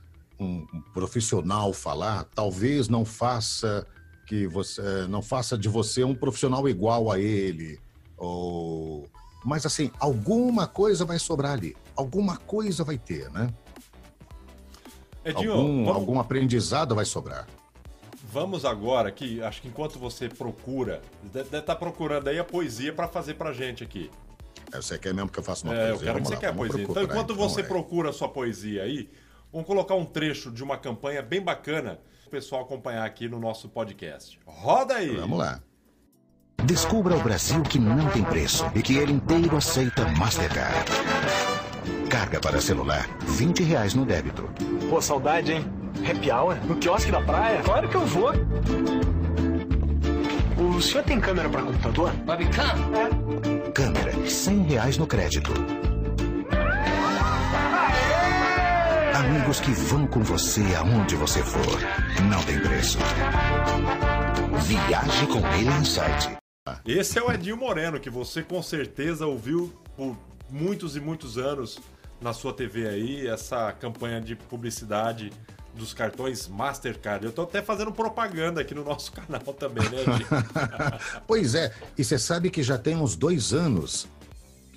[0.40, 3.86] um, um profissional falar, talvez não faça
[4.30, 7.80] que você eh, não faça de você um profissional igual a ele.
[8.16, 9.08] Ou,
[9.44, 11.76] mas assim, alguma coisa vai sobrar ali.
[11.96, 13.52] Alguma coisa vai ter, né?
[15.24, 17.48] Edinho, algum, vamos, algum aprendizado vai sobrar.
[18.22, 23.08] vamos agora aqui, acho que enquanto você procura, deve estar procurando aí a poesia para
[23.08, 24.12] fazer pra gente aqui.
[24.72, 26.06] Você quer mesmo que eu faça uma É, eu poesia?
[26.06, 26.84] quero que Vamos você lá, quer a poesia.
[26.84, 27.64] Então, enquanto você é.
[27.64, 29.10] procura a sua poesia aí,
[29.52, 33.40] vamos colocar um trecho de uma campanha bem bacana para o pessoal acompanhar aqui no
[33.40, 34.38] nosso podcast.
[34.46, 35.16] Roda aí!
[35.16, 35.60] Vamos lá.
[36.64, 40.92] Descubra o Brasil que não tem preço e que ele inteiro aceita Mastercard.
[42.08, 44.48] Carga para celular, 20 reais no débito.
[44.88, 45.64] Pô, saudade, hein?
[46.08, 46.54] Happy hour?
[46.66, 47.62] No quiosque da praia?
[47.62, 48.30] Claro que eu vou.
[50.56, 52.12] O senhor tem câmera para computador?
[53.74, 55.52] Câmera, 100 reais no crédito.
[59.20, 61.78] Amigos que vão com você aonde você for.
[62.30, 62.96] Não tem preço.
[64.66, 66.38] Viaje com ele em site.
[66.86, 70.16] Esse é o Edinho Moreno, que você com certeza ouviu por
[70.48, 71.78] muitos e muitos anos
[72.18, 75.30] na sua TV aí, essa campanha de publicidade
[75.74, 77.26] dos cartões Mastercard.
[77.26, 79.98] Eu tô até fazendo propaganda aqui no nosso canal também, né?
[81.28, 84.08] Pois é, e você sabe que já tem uns dois anos.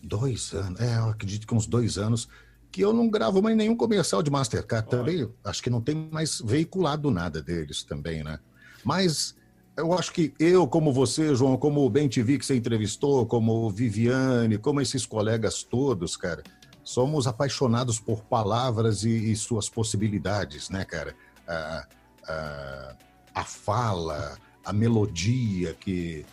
[0.03, 2.27] Dois anos, é, eu acredito que uns dois anos
[2.73, 5.29] que eu não gravo mais nenhum comercial de Mastercard também.
[5.43, 8.39] Acho que não tem mais veiculado nada deles também, né?
[8.83, 9.35] Mas
[9.77, 13.67] eu acho que eu, como você, João, como o Ben TV que você entrevistou, como
[13.67, 16.41] o Viviane, como esses colegas todos, cara,
[16.83, 21.15] somos apaixonados por palavras e, e suas possibilidades, né, cara?
[21.47, 21.87] A,
[22.27, 22.95] a,
[23.35, 26.25] a fala, a melodia que.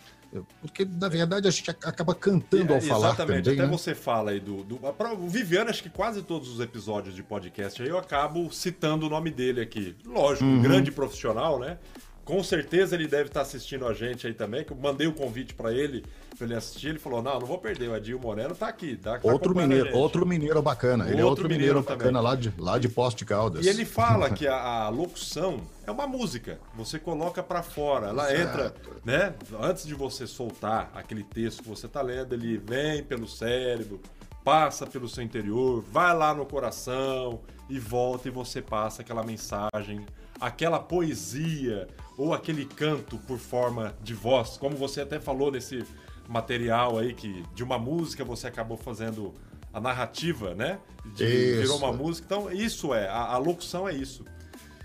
[0.61, 3.77] Porque, na verdade, a gente acaba cantando ao É, falar Exatamente, também, até né?
[3.77, 7.81] você fala aí do, do o Viviano, acho que quase todos os episódios de podcast
[7.81, 9.95] aí eu acabo citando o nome dele aqui.
[10.05, 10.59] Lógico, Uhum.
[10.59, 11.77] um grande profissional, né?
[12.23, 15.53] Com certeza ele deve estar assistindo a gente aí também, que eu mandei o convite
[15.53, 16.05] pra ele,
[16.41, 19.19] pra ele assistir, ele falou: "Não, não vou perder, o Adil Moreno tá aqui, tá,
[19.19, 21.03] tá Outro mineiro, gente." outro mineiro bacana.
[21.05, 23.65] Ele é Outro outro mineiro mineiro, bacana lá de, lá de Poste de Caldas.
[23.65, 26.59] E ele fala que a, a locução é uma música.
[26.75, 28.59] Você coloca pra fora, ela Exato.
[28.59, 28.75] entra,
[29.05, 29.35] né?
[29.61, 34.01] Antes de você soltar aquele texto que você tá lendo, ele vem pelo cérebro,
[34.43, 37.39] passa pelo seu interior, vai lá no coração
[37.69, 40.05] e volta e você passa aquela mensagem,
[40.39, 41.87] aquela poesia
[42.17, 45.83] ou aquele canto por forma de voz, como você até falou nesse
[46.31, 49.33] material aí que de uma música você acabou fazendo
[49.73, 50.79] a narrativa, né?
[51.15, 51.25] De,
[51.57, 52.25] virou uma música.
[52.25, 54.25] Então, isso é, a, a locução é isso.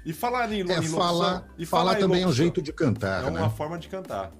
[0.05, 0.99] E falar em, É, em locução.
[0.99, 3.53] falar, e falar em também é um jeito de cantar, É uma né?
[3.57, 4.31] forma de cantar.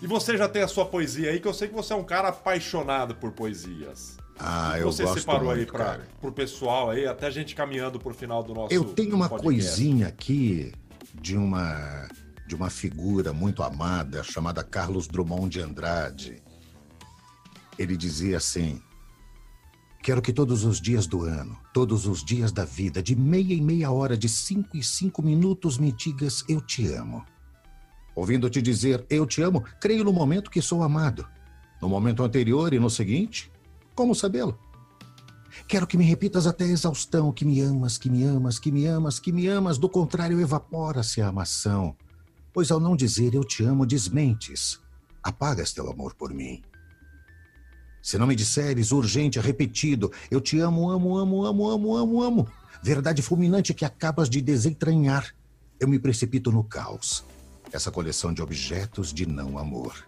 [0.00, 2.04] E você já tem a sua poesia aí, que eu sei que você é um
[2.04, 4.16] cara apaixonado por poesias.
[4.38, 6.08] Ah, O eu você gosto separou aí muito, para cara.
[6.20, 9.44] pro pessoal aí, até a gente caminhando pro final do nosso Eu tenho uma podcast.
[9.44, 10.72] coisinha aqui
[11.14, 12.08] de uma
[12.52, 16.42] de uma figura muito amada chamada Carlos Drummond de Andrade.
[17.78, 18.78] Ele dizia assim:
[20.02, 23.62] Quero que todos os dias do ano, todos os dias da vida, de meia em
[23.62, 27.24] meia hora, de cinco em cinco minutos, me digas eu te amo.
[28.14, 31.26] Ouvindo te dizer eu te amo, creio no momento que sou amado.
[31.80, 33.50] No momento anterior e no seguinte,
[33.94, 34.58] como sabê-lo?
[35.66, 38.84] Quero que me repitas até a exaustão que me amas, que me amas, que me
[38.84, 39.78] amas, que me amas.
[39.78, 41.96] Do contrário, evapora-se a amação.
[42.52, 44.80] Pois ao não dizer eu te amo, desmentes.
[45.22, 46.62] Apagas teu amor por mim.
[48.02, 52.48] Se não me disseres urgente, repetido, eu te amo, amo, amo, amo, amo, amo, amo.
[52.82, 55.32] Verdade fulminante que acabas de desentranhar.
[55.78, 57.24] Eu me precipito no caos.
[57.72, 60.06] Essa coleção de objetos de não amor.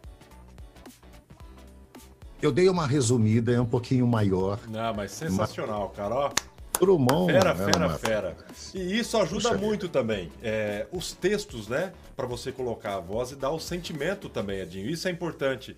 [2.42, 4.58] Eu dei uma resumida, é um pouquinho maior.
[4.68, 6.14] Não, mas sensacional, cara.
[6.14, 6.32] Ó,
[6.80, 7.32] Drummond.
[7.32, 8.36] Fera, é fera, uma- fera.
[8.74, 10.30] E isso ajuda Puxa muito também.
[10.42, 11.92] É, os textos, né?
[12.16, 14.88] Pra você colocar a voz e dar o sentimento também, Edinho.
[14.90, 15.76] Isso é importante.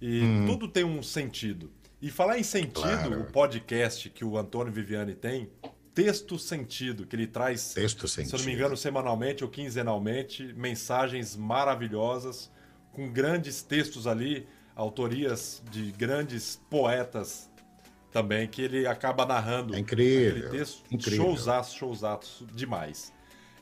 [0.00, 1.70] E tudo tem um sentido.
[2.00, 3.06] E falar em sentido, Hum.
[3.06, 3.20] Claro.
[3.22, 5.48] o podcast que o Antônio Viviani tem,
[5.94, 8.46] texto sentido, que ele traz, Texto se eu não sentido.
[8.46, 12.50] me engano, semanalmente ou quinzenalmente, mensagens maravilhosas,
[12.92, 17.48] com grandes textos ali, autorias de grandes poetas
[18.12, 20.82] também, que ele acaba narrando É incrível, aquele texto.
[20.90, 21.24] incrível.
[21.26, 23.12] Showzaço, showzaço demais.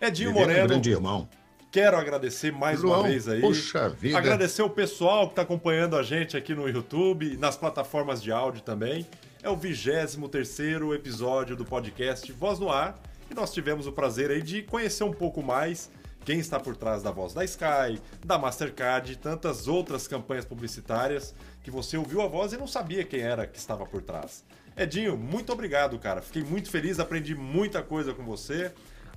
[0.00, 1.28] Edinho é um Moreno, grande irmão.
[1.70, 3.40] quero agradecer mais João, uma vez aí.
[3.40, 4.16] puxa vida.
[4.18, 8.62] Agradecer o pessoal que está acompanhando a gente aqui no YouTube, nas plataformas de áudio
[8.62, 9.06] também.
[9.42, 12.98] É o 23º episódio do podcast Voz no Ar.
[13.30, 15.90] E nós tivemos o prazer aí de conhecer um pouco mais
[16.24, 21.34] quem está por trás da Voz da Sky, da Mastercard e tantas outras campanhas publicitárias
[21.64, 24.44] que você ouviu a voz e não sabia quem era que estava por trás.
[24.76, 26.20] Edinho, muito obrigado, cara.
[26.20, 28.70] Fiquei muito feliz, aprendi muita coisa com você.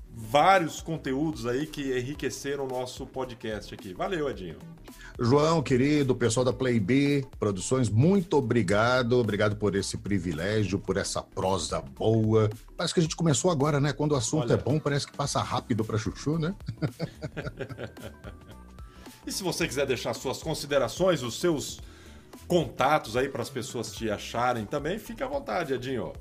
[0.09, 3.93] Vários conteúdos aí que enriqueceram o nosso podcast aqui.
[3.93, 4.57] Valeu, Edinho.
[5.19, 9.17] João, querido, pessoal da Play B Produções, muito obrigado.
[9.17, 12.49] Obrigado por esse privilégio, por essa prosa boa.
[12.77, 13.91] Parece que a gente começou agora, né?
[13.91, 14.53] Quando o assunto Olha.
[14.53, 16.55] é bom, parece que passa rápido para chuchu, né?
[19.27, 21.81] E se você quiser deixar suas considerações, os seus
[22.47, 26.13] contatos aí para as pessoas te acharem também, fica à vontade, Edinho.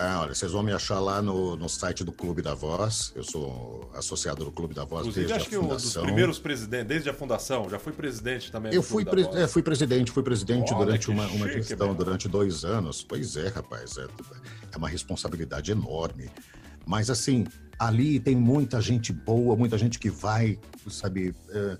[0.00, 3.12] Ah, olha, vocês vão me achar lá no, no site do Clube da Voz.
[3.16, 6.02] Eu sou associado do Clube da Voz Inclusive, desde acho que a um dos fundação.
[6.04, 8.72] primeiros presidentes, desde a fundação, já fui presidente também.
[8.72, 11.96] Eu fui, pre- é, fui presidente, fui presidente Olha, durante uma, uma chique, gestão, meu.
[11.96, 13.02] durante dois anos.
[13.02, 14.06] Pois é, rapaz, é,
[14.72, 16.30] é uma responsabilidade enorme.
[16.86, 17.44] Mas assim,
[17.76, 21.76] ali tem muita gente boa, muita gente que vai, sabe, é,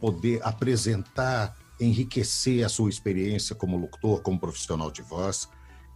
[0.00, 5.48] poder apresentar, enriquecer a sua experiência como locutor, como profissional de voz.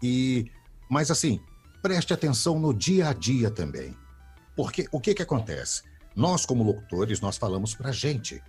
[0.02, 0.50] E,
[0.88, 1.40] mas assim,
[1.80, 3.96] preste atenção no dia a dia também.
[4.56, 5.82] Porque o que que acontece?
[6.14, 8.42] Nós, como locutores, nós falamos pra gente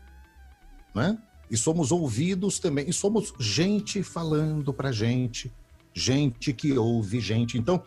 [0.94, 1.18] né?
[1.50, 5.52] E somos ouvidos também, e somos gente falando para gente,
[5.94, 7.58] gente que ouve gente.
[7.58, 7.84] Então,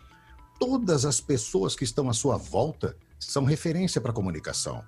[0.58, 4.84] todas as pessoas que estão à sua volta são referência para a comunicação.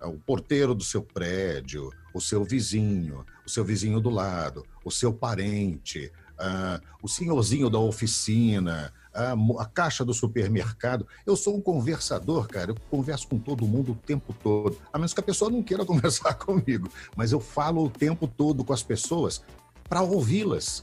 [0.00, 4.90] É O porteiro do seu prédio, o seu vizinho, o seu vizinho do lado, o
[4.90, 9.32] seu parente, ah, o senhorzinho da oficina, a,
[9.62, 11.06] a caixa do supermercado.
[11.26, 12.70] Eu sou um conversador, cara.
[12.70, 14.78] Eu converso com todo mundo o tempo todo.
[14.92, 16.88] A menos que a pessoa não queira conversar comigo.
[17.14, 19.42] Mas eu falo o tempo todo com as pessoas
[19.88, 20.82] para ouvi-las.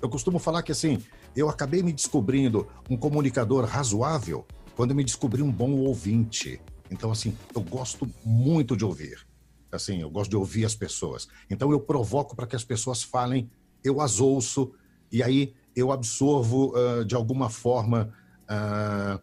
[0.00, 0.98] Eu costumo falar que assim,
[1.36, 6.60] eu acabei me descobrindo um comunicador razoável quando me descobri um bom ouvinte.
[6.94, 9.26] Então, assim, eu gosto muito de ouvir.
[9.70, 11.26] Assim, eu gosto de ouvir as pessoas.
[11.50, 13.50] Então, eu provoco para que as pessoas falem,
[13.82, 14.72] eu as ouço,
[15.10, 18.14] e aí eu absorvo, ah, de alguma forma,
[18.46, 19.20] ah,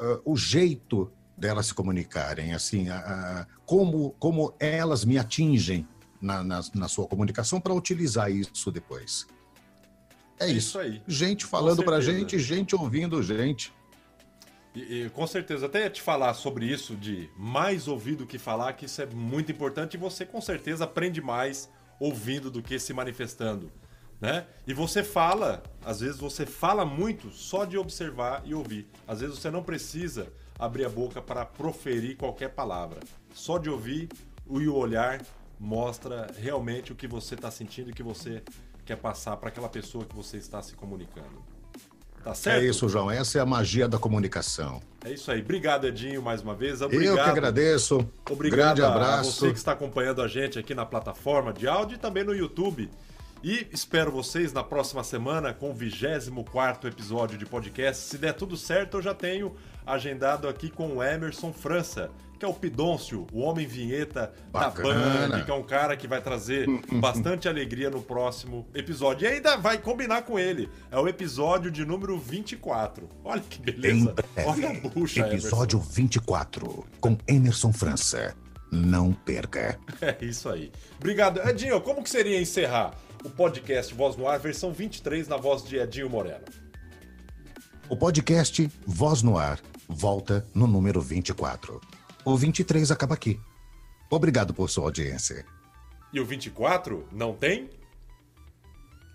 [0.00, 2.86] ah, o jeito delas se comunicarem, assim,
[3.66, 5.86] como, como elas me atingem
[6.18, 9.26] na, na, na sua comunicação para utilizar isso depois.
[10.40, 10.58] É, É isso.
[10.58, 11.02] isso aí.
[11.06, 13.70] Gente falando para gente, gente ouvindo gente.
[14.74, 18.72] E, e, com certeza, até te falar sobre isso de mais ouvir do que falar,
[18.72, 21.70] que isso é muito importante e você com certeza aprende mais
[22.00, 23.70] ouvindo do que se manifestando,
[24.20, 24.46] né?
[24.66, 28.88] E você fala, às vezes você fala muito só de observar e ouvir.
[29.06, 32.98] Às vezes você não precisa abrir a boca para proferir qualquer palavra.
[33.32, 34.08] Só de ouvir
[34.50, 35.22] e o olhar
[35.58, 38.42] mostra realmente o que você está sentindo e o que você
[38.84, 41.53] quer passar para aquela pessoa que você está se comunicando.
[42.24, 42.64] Tá certo?
[42.64, 43.10] É isso, João.
[43.10, 44.80] Essa é a magia da comunicação.
[45.04, 45.42] É isso aí.
[45.42, 46.80] Obrigado, Edinho, mais uma vez.
[46.80, 47.18] Obrigado.
[47.18, 48.08] Eu que agradeço.
[48.30, 49.28] Obrigado Grande abraço.
[49.28, 52.34] a você que está acompanhando a gente aqui na plataforma de áudio e também no
[52.34, 52.88] YouTube.
[53.42, 58.02] E espero vocês na próxima semana com o 24 episódio de podcast.
[58.02, 59.54] Se der tudo certo, eu já tenho
[59.86, 62.10] agendado aqui com o Emerson França,
[62.44, 64.94] que é o Pidôncio, o homem vinheta Bacana.
[64.94, 66.66] da Band, que é um cara que vai trazer
[67.00, 69.24] bastante alegria no próximo episódio.
[69.26, 70.68] E ainda vai combinar com ele.
[70.90, 73.08] É o episódio de número 24.
[73.24, 74.12] Olha que beleza.
[74.34, 75.36] breve, Olha a bucha, Emerson.
[75.38, 78.36] episódio 24, com Emerson França.
[78.70, 79.78] Não perca.
[80.02, 80.70] É isso aí.
[80.98, 81.40] Obrigado.
[81.48, 82.92] Edinho, como que seria encerrar
[83.24, 86.44] o podcast Voz no Ar, versão 23, na voz de Edinho Moreno?
[87.88, 91.80] O podcast Voz no Ar volta no número 24.
[92.24, 93.40] O 23 acaba aqui.
[94.10, 95.44] Obrigado por sua audiência.
[96.12, 97.68] E o 24 não tem?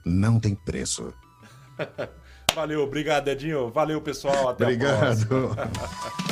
[0.06, 1.14] Não tem preço.
[2.54, 3.70] Valeu, obrigado, Edinho.
[3.70, 4.50] Valeu, pessoal.
[4.50, 5.56] Até a próxima.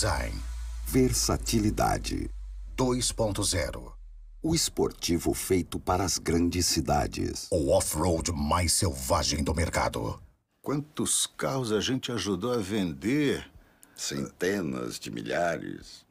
[0.00, 0.34] Design
[0.86, 2.30] Versatilidade.
[2.74, 3.92] 2.0.
[4.42, 7.46] O esportivo feito para as grandes cidades.
[7.50, 10.18] O off-road mais selvagem do mercado.
[10.62, 13.46] Quantos carros a gente ajudou a vender?
[13.94, 16.06] Centenas de milhares.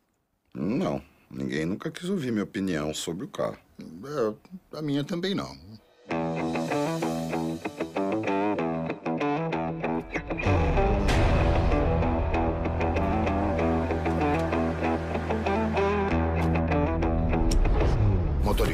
[0.53, 3.57] Não, ninguém nunca quis ouvir minha opinião sobre o carro.
[3.79, 5.57] É, a minha também não.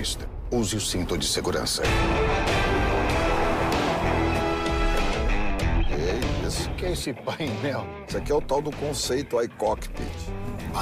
[0.06, 1.82] Motorista, use o cinto de segurança.
[5.88, 6.70] Que isso?
[6.72, 7.88] que é esse painel?
[8.08, 10.06] Isso aqui é o tal do conceito iCockpit.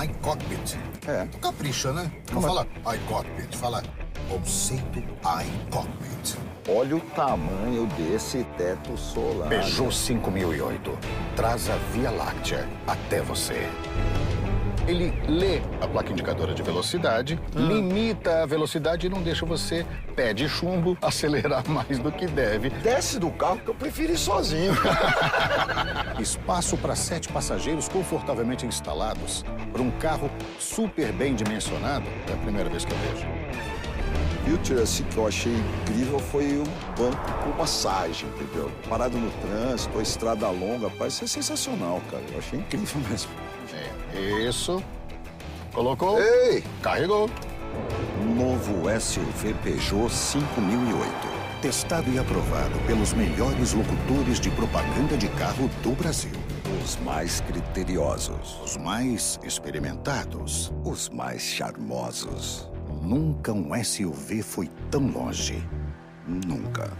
[0.03, 0.77] iCockpit.
[1.07, 1.27] É.
[1.39, 2.11] Capricha, né?
[2.33, 3.81] Não fala iCockpit, fala
[4.29, 6.37] conceito iCockpit.
[6.67, 9.47] Olha o tamanho desse teto solar.
[9.47, 10.99] Peugeot 5008.
[11.37, 13.69] Traz a Via Láctea até você.
[14.87, 20.33] Ele lê a placa indicadora de velocidade, limita a velocidade e não deixa você, pé
[20.33, 22.69] de chumbo, acelerar mais do que deve.
[22.69, 24.73] Desce do carro que eu prefiro ir sozinho.
[26.19, 29.45] Espaço para sete passageiros confortavelmente instalados.
[29.71, 30.29] Para um carro
[30.59, 33.25] super bem dimensionado, é a primeira vez que eu vejo.
[34.45, 36.63] Future, assim, que eu achei incrível foi o
[36.99, 38.69] banco com massagem, entendeu?
[38.89, 42.23] Parado no trânsito, a estrada longa, rapaz, isso é sensacional, cara.
[42.33, 43.31] Eu achei incrível mesmo.
[44.13, 44.83] Isso.
[45.73, 46.19] Colocou.
[46.19, 46.63] Ei!
[46.81, 47.29] Carregou.
[48.35, 51.33] Novo SUV Peugeot 5008.
[51.61, 56.31] Testado e aprovado pelos melhores locutores de propaganda de carro do Brasil.
[56.83, 58.59] Os mais criteriosos.
[58.61, 60.73] Os mais experimentados.
[60.83, 62.69] Os mais charmosos.
[63.01, 65.63] Nunca um SUV foi tão longe.
[66.27, 66.91] Nunca.